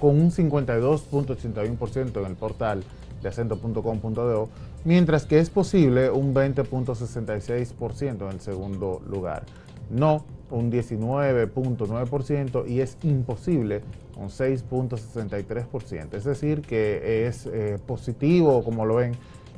con 0.00 0.20
un 0.20 0.30
52.81% 0.30 2.20
en 2.20 2.26
el 2.26 2.34
portal 2.36 2.84
de 3.22 3.28
acento.com.do, 3.28 4.48
mientras 4.84 5.24
que 5.24 5.38
es 5.38 5.48
posible 5.48 6.10
un 6.10 6.34
20.66% 6.34 8.22
en 8.22 8.28
el 8.28 8.40
segundo 8.40 9.00
lugar. 9.08 9.44
No 9.88 10.24
un 10.50 10.70
19.9% 10.70 12.68
y 12.68 12.80
es 12.80 12.98
imposible 13.02 13.82
un 14.16 14.28
6.63%. 14.28 16.14
Es 16.14 16.24
decir, 16.24 16.62
que 16.62 17.26
es 17.26 17.46
eh, 17.46 17.78
positivo, 17.86 18.62
como 18.64 18.84
lo 18.86 18.96
ven, 18.96 19.16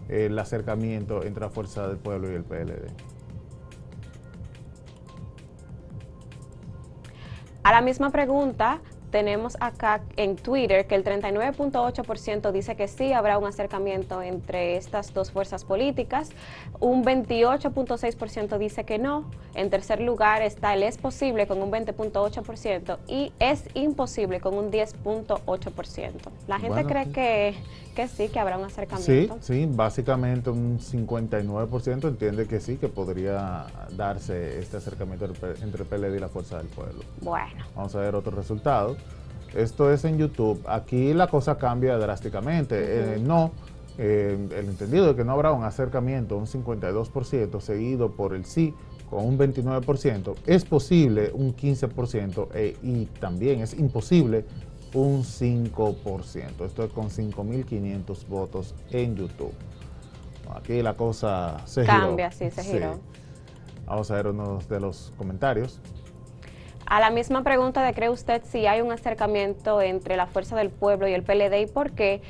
el 0.08 0.38
acercamiento 0.38 1.22
entre 1.24 1.42
la 1.42 1.50
Fuerza 1.50 1.88
del 1.88 1.96
Pueblo 1.96 2.30
y 2.30 2.34
el 2.34 2.44
PLD. 2.44 2.88
A 7.62 7.72
la 7.72 7.80
misma 7.80 8.10
pregunta, 8.10 8.80
tenemos 9.14 9.56
acá 9.60 10.00
en 10.16 10.34
Twitter 10.34 10.88
que 10.88 10.96
el 10.96 11.04
39.8% 11.04 12.50
dice 12.50 12.74
que 12.74 12.88
sí 12.88 13.12
habrá 13.12 13.38
un 13.38 13.46
acercamiento 13.46 14.20
entre 14.22 14.76
estas 14.76 15.14
dos 15.14 15.30
fuerzas 15.30 15.64
políticas, 15.64 16.30
un 16.80 17.04
28.6% 17.04 18.58
dice 18.58 18.82
que 18.82 18.98
no, 18.98 19.30
en 19.54 19.70
tercer 19.70 20.00
lugar 20.00 20.42
está 20.42 20.74
el 20.74 20.82
es 20.82 20.98
posible 20.98 21.46
con 21.46 21.62
un 21.62 21.70
20.8% 21.70 22.98
y 23.06 23.32
es 23.38 23.68
imposible 23.74 24.40
con 24.40 24.54
un 24.54 24.72
10.8%. 24.72 26.12
La 26.48 26.58
gente 26.58 26.84
cree 26.84 27.12
que, 27.12 27.54
que 27.94 28.08
sí, 28.08 28.28
que 28.28 28.38
habrá 28.38 28.58
un 28.58 28.64
acercamiento. 28.64 29.38
Sí, 29.40 29.64
sí, 29.64 29.68
básicamente 29.70 30.50
un 30.50 30.78
59% 30.78 32.08
entiende 32.08 32.46
que 32.46 32.60
sí, 32.60 32.76
que 32.76 32.88
podría 32.88 33.66
darse 33.96 34.58
este 34.58 34.76
acercamiento 34.76 35.26
entre 35.62 35.84
PLD 35.84 36.16
y 36.16 36.18
la 36.18 36.28
Fuerza 36.28 36.58
del 36.58 36.66
Pueblo. 36.66 37.02
Bueno. 37.20 37.64
Vamos 37.74 37.94
a 37.94 38.00
ver 38.00 38.14
otros 38.14 38.34
resultados. 38.34 38.98
Esto 39.54 39.92
es 39.92 40.04
en 40.04 40.18
YouTube. 40.18 40.60
Aquí 40.66 41.14
la 41.14 41.28
cosa 41.28 41.56
cambia 41.56 41.96
drásticamente. 41.96 43.14
Eh, 43.14 43.18
no, 43.20 43.52
eh, 43.96 44.36
el 44.56 44.66
entendido 44.66 45.06
de 45.06 45.14
que 45.14 45.24
no 45.24 45.32
habrá 45.32 45.52
un 45.52 45.62
acercamiento, 45.62 46.36
un 46.36 46.46
52%, 46.46 47.60
seguido 47.60 48.10
por 48.10 48.34
el 48.34 48.44
sí 48.44 48.74
con 49.08 49.24
un 49.24 49.38
29%, 49.38 50.34
es 50.46 50.64
posible 50.64 51.30
un 51.32 51.54
15% 51.54 52.48
eh, 52.54 52.76
y 52.82 53.04
también 53.20 53.60
es 53.60 53.78
imposible 53.78 54.44
un 54.94 55.24
5%. 55.24 56.64
Esto 56.64 56.84
es 56.84 56.92
con 56.92 57.10
5.500 57.10 58.26
votos 58.26 58.74
en 58.90 59.16
YouTube. 59.16 59.54
Aquí 60.54 60.80
la 60.82 60.94
cosa 60.94 61.60
se 61.66 61.84
Cambia, 61.84 62.30
sí, 62.30 62.50
se 62.50 62.62
giró. 62.62 63.00
Vamos 63.86 64.10
a 64.10 64.14
ver 64.14 64.28
unos 64.28 64.68
de 64.68 64.80
los 64.80 65.12
comentarios. 65.18 65.80
A 66.86 67.00
la 67.00 67.10
misma 67.10 67.42
pregunta 67.42 67.82
de 67.82 67.94
cree 67.94 68.10
usted 68.10 68.42
si 68.44 68.66
hay 68.66 68.80
un 68.80 68.92
acercamiento 68.92 69.80
entre 69.80 70.16
la 70.16 70.26
Fuerza 70.26 70.54
del 70.54 70.70
Pueblo 70.70 71.08
y 71.08 71.12
el 71.12 71.22
PLD 71.22 71.60
y 71.62 71.66
por 71.66 71.92
qué, 71.92 72.22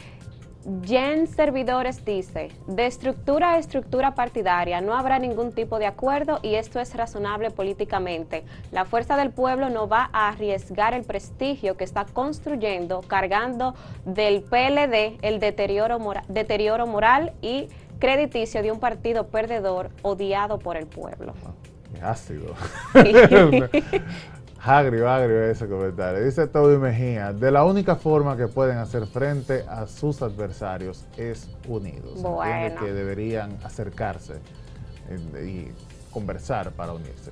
Jen 0.82 1.26
Servidores 1.26 2.04
dice, 2.04 2.50
de 2.66 2.86
estructura 2.86 3.52
a 3.52 3.58
estructura 3.58 4.14
partidaria 4.14 4.80
no 4.80 4.94
habrá 4.94 5.18
ningún 5.18 5.52
tipo 5.52 5.78
de 5.78 5.86
acuerdo 5.86 6.40
y 6.42 6.54
esto 6.54 6.80
es 6.80 6.94
razonable 6.94 7.50
políticamente. 7.50 8.44
La 8.72 8.86
fuerza 8.86 9.16
del 9.16 9.30
pueblo 9.30 9.68
no 9.68 9.88
va 9.88 10.08
a 10.12 10.28
arriesgar 10.28 10.94
el 10.94 11.04
prestigio 11.04 11.76
que 11.76 11.84
está 11.84 12.06
construyendo, 12.06 13.02
cargando 13.02 13.74
del 14.06 14.42
PLD 14.42 15.18
el 15.20 15.38
deterioro, 15.38 15.98
deterioro 16.28 16.86
moral 16.86 17.34
y 17.42 17.68
crediticio 17.98 18.62
de 18.62 18.72
un 18.72 18.80
partido 18.80 19.28
perdedor 19.28 19.90
odiado 20.02 20.58
por 20.58 20.76
el 20.76 20.86
pueblo. 20.86 21.34
Qué 21.94 22.00
ácido. 22.00 22.54
Agrio, 24.66 25.10
agrio 25.10 25.44
ese 25.44 25.68
comentario. 25.68 26.24
Dice 26.24 26.46
Toby 26.46 26.78
Mejía, 26.78 27.34
de 27.34 27.50
la 27.50 27.64
única 27.64 27.96
forma 27.96 28.34
que 28.34 28.48
pueden 28.48 28.78
hacer 28.78 29.06
frente 29.06 29.62
a 29.68 29.86
sus 29.86 30.22
adversarios 30.22 31.04
es 31.18 31.50
unidos. 31.68 32.22
Bueno. 32.22 32.80
que 32.80 32.90
deberían 32.90 33.58
acercarse 33.62 34.36
y 35.44 35.68
conversar 36.10 36.70
para 36.72 36.94
unirse. 36.94 37.30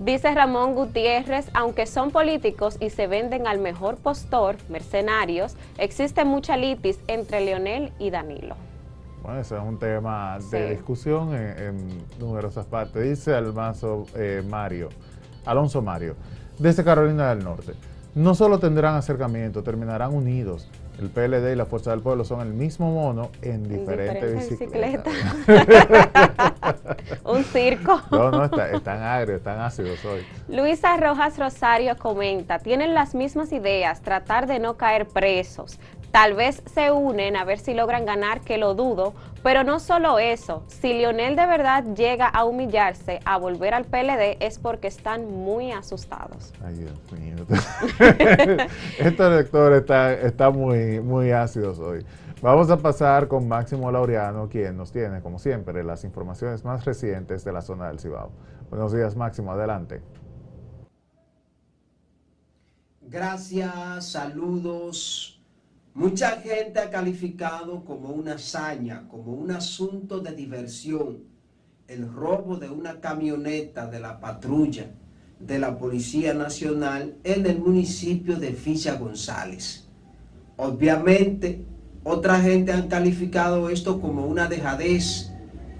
Dice 0.00 0.34
Ramón 0.34 0.74
Gutiérrez, 0.74 1.48
aunque 1.54 1.86
son 1.86 2.10
políticos 2.10 2.76
y 2.80 2.90
se 2.90 3.06
venden 3.06 3.46
al 3.46 3.60
mejor 3.60 3.94
postor, 3.94 4.56
mercenarios, 4.68 5.56
existe 5.78 6.24
mucha 6.24 6.56
litis 6.56 6.98
entre 7.06 7.40
Leonel 7.40 7.92
y 8.00 8.10
Danilo. 8.10 8.56
Bueno, 9.22 9.40
ese 9.40 9.56
es 9.56 9.62
un 9.62 9.78
tema 9.78 10.38
de 10.50 10.70
discusión 10.70 11.34
en, 11.36 12.04
numerosas 12.18 12.66
partes. 12.66 13.00
Dice 13.00 13.32
Almazo 13.32 14.06
eh, 14.16 14.42
Mario, 14.46 14.88
Alonso 15.44 15.82
Mario, 15.82 16.16
desde 16.58 16.84
Carolina 16.84 17.34
del 17.34 17.44
Norte. 17.44 17.74
No 18.14 18.34
solo 18.36 18.60
tendrán 18.60 18.94
acercamiento, 18.94 19.62
terminarán 19.64 20.14
unidos. 20.14 20.68
El 21.00 21.10
PLD 21.10 21.52
y 21.52 21.56
la 21.56 21.66
Fuerza 21.66 21.90
del 21.90 22.00
Pueblo 22.00 22.24
son 22.24 22.40
el 22.40 22.54
mismo 22.54 22.92
mono 22.92 23.30
en 23.42 23.68
diferentes, 23.68 24.48
bicicletas. 24.50 25.12
Un 27.24 27.42
circo. 27.42 28.00
No, 28.12 28.30
no, 28.30 28.44
están 28.44 29.02
agrios, 29.02 29.38
están 29.38 29.58
ácidos 29.60 30.04
hoy. 30.04 30.24
Luisa 30.46 30.96
Rojas 30.96 31.36
Rosario 31.36 31.96
comenta, 31.98 32.60
tienen 32.60 32.94
las 32.94 33.16
mismas 33.16 33.50
ideas, 33.50 34.02
tratar 34.02 34.46
de 34.46 34.60
no 34.60 34.76
caer 34.76 35.08
presos, 35.08 35.80
Tal 36.14 36.34
vez 36.34 36.62
se 36.72 36.92
unen 36.92 37.34
a 37.34 37.44
ver 37.44 37.58
si 37.58 37.74
logran 37.74 38.06
ganar, 38.06 38.42
que 38.42 38.56
lo 38.56 38.76
dudo, 38.76 39.14
pero 39.42 39.64
no 39.64 39.80
solo 39.80 40.20
eso, 40.20 40.62
si 40.68 40.92
Lionel 40.94 41.34
de 41.34 41.44
verdad 41.44 41.82
llega 41.96 42.28
a 42.28 42.44
humillarse, 42.44 43.18
a 43.24 43.36
volver 43.36 43.74
al 43.74 43.84
PLD, 43.84 44.36
es 44.38 44.60
porque 44.60 44.86
están 44.86 45.26
muy 45.26 45.72
asustados. 45.72 46.52
Ay, 46.64 46.76
Dios 46.76 47.12
mío. 47.20 47.34
Estos 49.00 49.32
lectores 49.34 49.82
están, 50.22 50.56
muy, 50.56 51.00
muy 51.00 51.32
ácidos 51.32 51.80
hoy. 51.80 52.06
Vamos 52.40 52.70
a 52.70 52.76
pasar 52.76 53.26
con 53.26 53.48
Máximo 53.48 53.90
Laureano, 53.90 54.48
quien 54.48 54.76
nos 54.76 54.92
tiene, 54.92 55.20
como 55.20 55.40
siempre, 55.40 55.82
las 55.82 56.04
informaciones 56.04 56.64
más 56.64 56.84
recientes 56.84 57.44
de 57.44 57.52
la 57.52 57.60
zona 57.60 57.88
del 57.88 57.98
Cibao. 57.98 58.30
Buenos 58.70 58.92
días, 58.92 59.16
Máximo, 59.16 59.50
adelante. 59.50 60.00
Gracias, 63.00 64.12
saludos 64.12 65.33
Mucha 65.94 66.40
gente 66.40 66.80
ha 66.80 66.90
calificado 66.90 67.84
como 67.84 68.08
una 68.08 68.34
hazaña, 68.34 69.06
como 69.06 69.32
un 69.32 69.52
asunto 69.52 70.18
de 70.18 70.34
diversión, 70.34 71.22
el 71.86 72.12
robo 72.12 72.56
de 72.56 72.68
una 72.68 73.00
camioneta 73.00 73.86
de 73.86 74.00
la 74.00 74.18
patrulla 74.18 74.90
de 75.38 75.60
la 75.60 75.78
Policía 75.78 76.34
Nacional 76.34 77.14
en 77.22 77.46
el 77.46 77.60
municipio 77.60 78.34
de 78.34 78.54
Ficha 78.54 78.96
González. 78.96 79.88
Obviamente, 80.56 81.64
otra 82.02 82.40
gente 82.40 82.72
ha 82.72 82.88
calificado 82.88 83.70
esto 83.70 84.00
como 84.00 84.26
una 84.26 84.48
dejadez, 84.48 85.30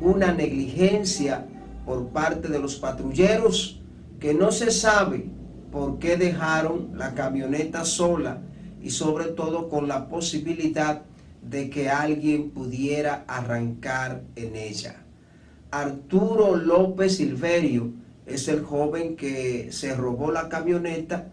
una 0.00 0.32
negligencia 0.32 1.44
por 1.84 2.10
parte 2.10 2.46
de 2.46 2.60
los 2.60 2.76
patrulleros 2.76 3.82
que 4.20 4.32
no 4.32 4.52
se 4.52 4.70
sabe 4.70 5.28
por 5.72 5.98
qué 5.98 6.16
dejaron 6.16 6.92
la 6.96 7.14
camioneta 7.14 7.84
sola 7.84 8.40
y 8.84 8.90
sobre 8.90 9.24
todo 9.28 9.70
con 9.70 9.88
la 9.88 10.08
posibilidad 10.08 11.02
de 11.42 11.70
que 11.70 11.88
alguien 11.88 12.50
pudiera 12.50 13.24
arrancar 13.26 14.22
en 14.36 14.56
ella. 14.56 14.96
Arturo 15.70 16.54
López 16.54 17.16
Silverio 17.16 17.92
es 18.26 18.46
el 18.46 18.62
joven 18.62 19.16
que 19.16 19.72
se 19.72 19.96
robó 19.96 20.30
la 20.30 20.50
camioneta 20.50 21.28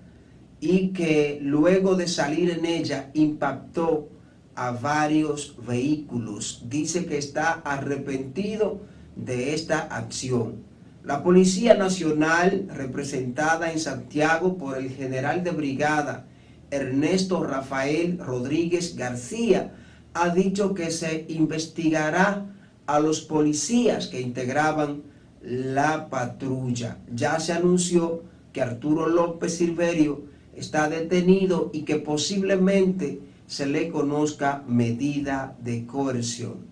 y 0.61 0.89
que 0.93 1.39
luego 1.41 1.95
de 1.95 2.07
salir 2.07 2.51
en 2.51 2.65
ella 2.65 3.11
impactó 3.13 4.07
a 4.55 4.71
varios 4.71 5.57
vehículos. 5.67 6.63
Dice 6.69 7.05
que 7.05 7.17
está 7.17 7.61
arrepentido 7.65 8.79
de 9.17 9.53
esta 9.53 9.79
acción. 9.79 10.63
La 11.03 11.21
Policía 11.21 11.73
Nacional, 11.73 12.69
representada 12.73 13.73
en 13.73 13.79
Santiago 13.79 14.57
por 14.57 14.77
el 14.77 14.89
general 14.89 15.43
de 15.43 15.51
brigada 15.51 16.27
Ernesto 16.71 17.43
Rafael 17.43 18.17
Rodríguez 18.17 18.95
García, 18.95 19.73
ha 20.13 20.29
dicho 20.29 20.73
que 20.73 20.89
se 20.91 21.25
investigará 21.29 22.47
a 22.87 22.99
los 22.99 23.21
policías 23.21 24.07
que 24.07 24.21
integraban 24.21 25.03
la 25.41 26.09
patrulla. 26.09 26.97
Ya 27.13 27.39
se 27.39 27.53
anunció 27.53 28.23
que 28.51 28.61
Arturo 28.61 29.07
López 29.07 29.57
Silverio 29.57 30.23
está 30.53 30.89
detenido 30.89 31.69
y 31.73 31.83
que 31.83 31.97
posiblemente 31.97 33.21
se 33.47 33.65
le 33.65 33.89
conozca 33.89 34.63
medida 34.67 35.55
de 35.61 35.85
coerción. 35.85 36.71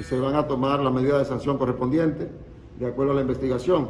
Se 0.00 0.18
van 0.18 0.36
a 0.36 0.46
tomar 0.46 0.80
la 0.80 0.90
medida 0.90 1.18
de 1.18 1.24
sanción 1.24 1.58
correspondiente 1.58 2.28
de 2.78 2.86
acuerdo 2.86 3.12
a 3.12 3.14
la 3.16 3.22
investigación. 3.22 3.88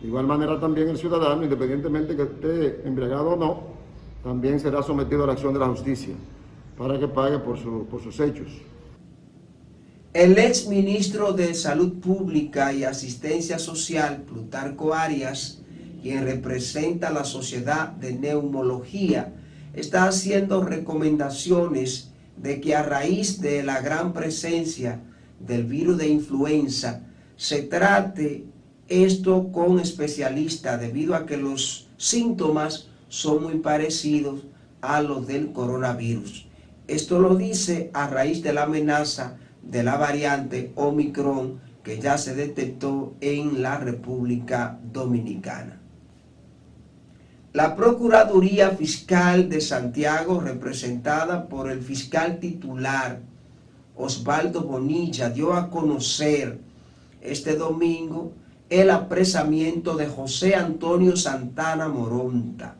De 0.00 0.08
igual 0.08 0.26
manera 0.26 0.60
también 0.60 0.88
el 0.88 0.98
ciudadano, 0.98 1.42
independientemente 1.42 2.14
que 2.14 2.22
esté 2.22 2.86
embriagado 2.86 3.30
o 3.30 3.36
no, 3.36 3.75
también 4.26 4.58
será 4.58 4.82
sometido 4.82 5.22
a 5.22 5.28
la 5.28 5.34
acción 5.34 5.52
de 5.52 5.60
la 5.60 5.68
justicia 5.68 6.12
para 6.76 6.98
que 6.98 7.06
pague 7.06 7.38
por, 7.38 7.56
por 7.86 8.02
sus 8.02 8.18
hechos. 8.18 8.48
El 10.12 10.36
ex 10.36 10.66
ministro 10.66 11.32
de 11.32 11.54
Salud 11.54 12.00
Pública 12.00 12.72
y 12.72 12.82
Asistencia 12.82 13.60
Social, 13.60 14.22
Plutarco 14.22 14.94
Arias, 14.94 15.62
quien 16.02 16.24
representa 16.24 17.12
la 17.12 17.22
Sociedad 17.22 17.92
de 17.92 18.14
Neumología, 18.14 19.32
está 19.74 20.08
haciendo 20.08 20.64
recomendaciones 20.64 22.10
de 22.36 22.60
que 22.60 22.74
a 22.74 22.82
raíz 22.82 23.40
de 23.40 23.62
la 23.62 23.80
gran 23.80 24.12
presencia 24.12 25.02
del 25.38 25.62
virus 25.62 25.98
de 25.98 26.08
influenza 26.08 27.02
se 27.36 27.62
trate 27.62 28.44
esto 28.88 29.52
con 29.52 29.78
especialistas 29.78 30.80
debido 30.80 31.14
a 31.14 31.26
que 31.26 31.36
los 31.36 31.86
síntomas 31.96 32.88
son 33.08 33.42
muy 33.42 33.58
parecidos 33.58 34.44
a 34.80 35.00
los 35.00 35.26
del 35.26 35.52
coronavirus. 35.52 36.46
Esto 36.86 37.18
lo 37.18 37.34
dice 37.34 37.90
a 37.94 38.06
raíz 38.06 38.42
de 38.42 38.52
la 38.52 38.64
amenaza 38.64 39.36
de 39.62 39.82
la 39.82 39.96
variante 39.96 40.72
Omicron 40.76 41.60
que 41.82 42.00
ya 42.00 42.18
se 42.18 42.34
detectó 42.34 43.14
en 43.20 43.62
la 43.62 43.78
República 43.78 44.78
Dominicana. 44.92 45.80
La 47.52 47.74
Procuraduría 47.74 48.70
Fiscal 48.70 49.48
de 49.48 49.60
Santiago, 49.60 50.40
representada 50.40 51.48
por 51.48 51.70
el 51.70 51.80
fiscal 51.80 52.38
titular 52.38 53.20
Osvaldo 53.94 54.62
Bonilla, 54.62 55.30
dio 55.30 55.54
a 55.54 55.70
conocer 55.70 56.58
este 57.22 57.56
domingo 57.56 58.32
el 58.68 58.90
apresamiento 58.90 59.96
de 59.96 60.06
José 60.06 60.54
Antonio 60.54 61.16
Santana 61.16 61.88
Moronta, 61.88 62.76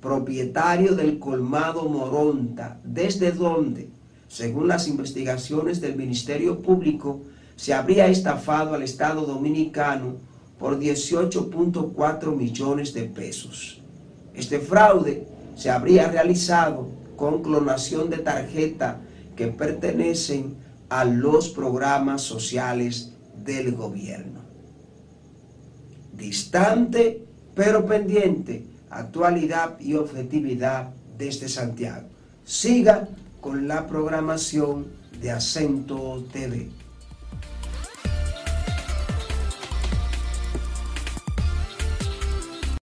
propietario 0.00 0.94
del 0.94 1.18
colmado 1.18 1.88
Moronta, 1.88 2.80
desde 2.84 3.32
donde, 3.32 3.90
según 4.28 4.68
las 4.68 4.86
investigaciones 4.86 5.80
del 5.80 5.96
Ministerio 5.96 6.60
Público, 6.60 7.22
se 7.56 7.74
habría 7.74 8.06
estafado 8.06 8.74
al 8.74 8.82
Estado 8.82 9.26
Dominicano 9.26 10.16
por 10.58 10.78
18.4 10.78 12.36
millones 12.36 12.94
de 12.94 13.04
pesos. 13.04 13.82
Este 14.34 14.60
fraude 14.60 15.26
se 15.56 15.70
habría 15.70 16.08
realizado 16.08 16.88
con 17.16 17.42
clonación 17.42 18.10
de 18.10 18.18
tarjeta 18.18 19.00
que 19.34 19.48
pertenecen 19.48 20.56
a 20.88 21.04
los 21.04 21.48
programas 21.48 22.22
sociales 22.22 23.12
del 23.44 23.74
gobierno. 23.74 24.40
Distante 26.12 27.24
pero 27.58 27.84
pendiente, 27.86 28.64
actualidad 28.90 29.78
y 29.80 29.94
objetividad 29.94 30.90
desde 31.16 31.48
Santiago. 31.48 32.06
Siga 32.44 33.08
con 33.40 33.68
la 33.68 33.86
programación 33.86 34.86
de 35.20 35.30
Acento 35.30 36.24
TV. 36.32 36.68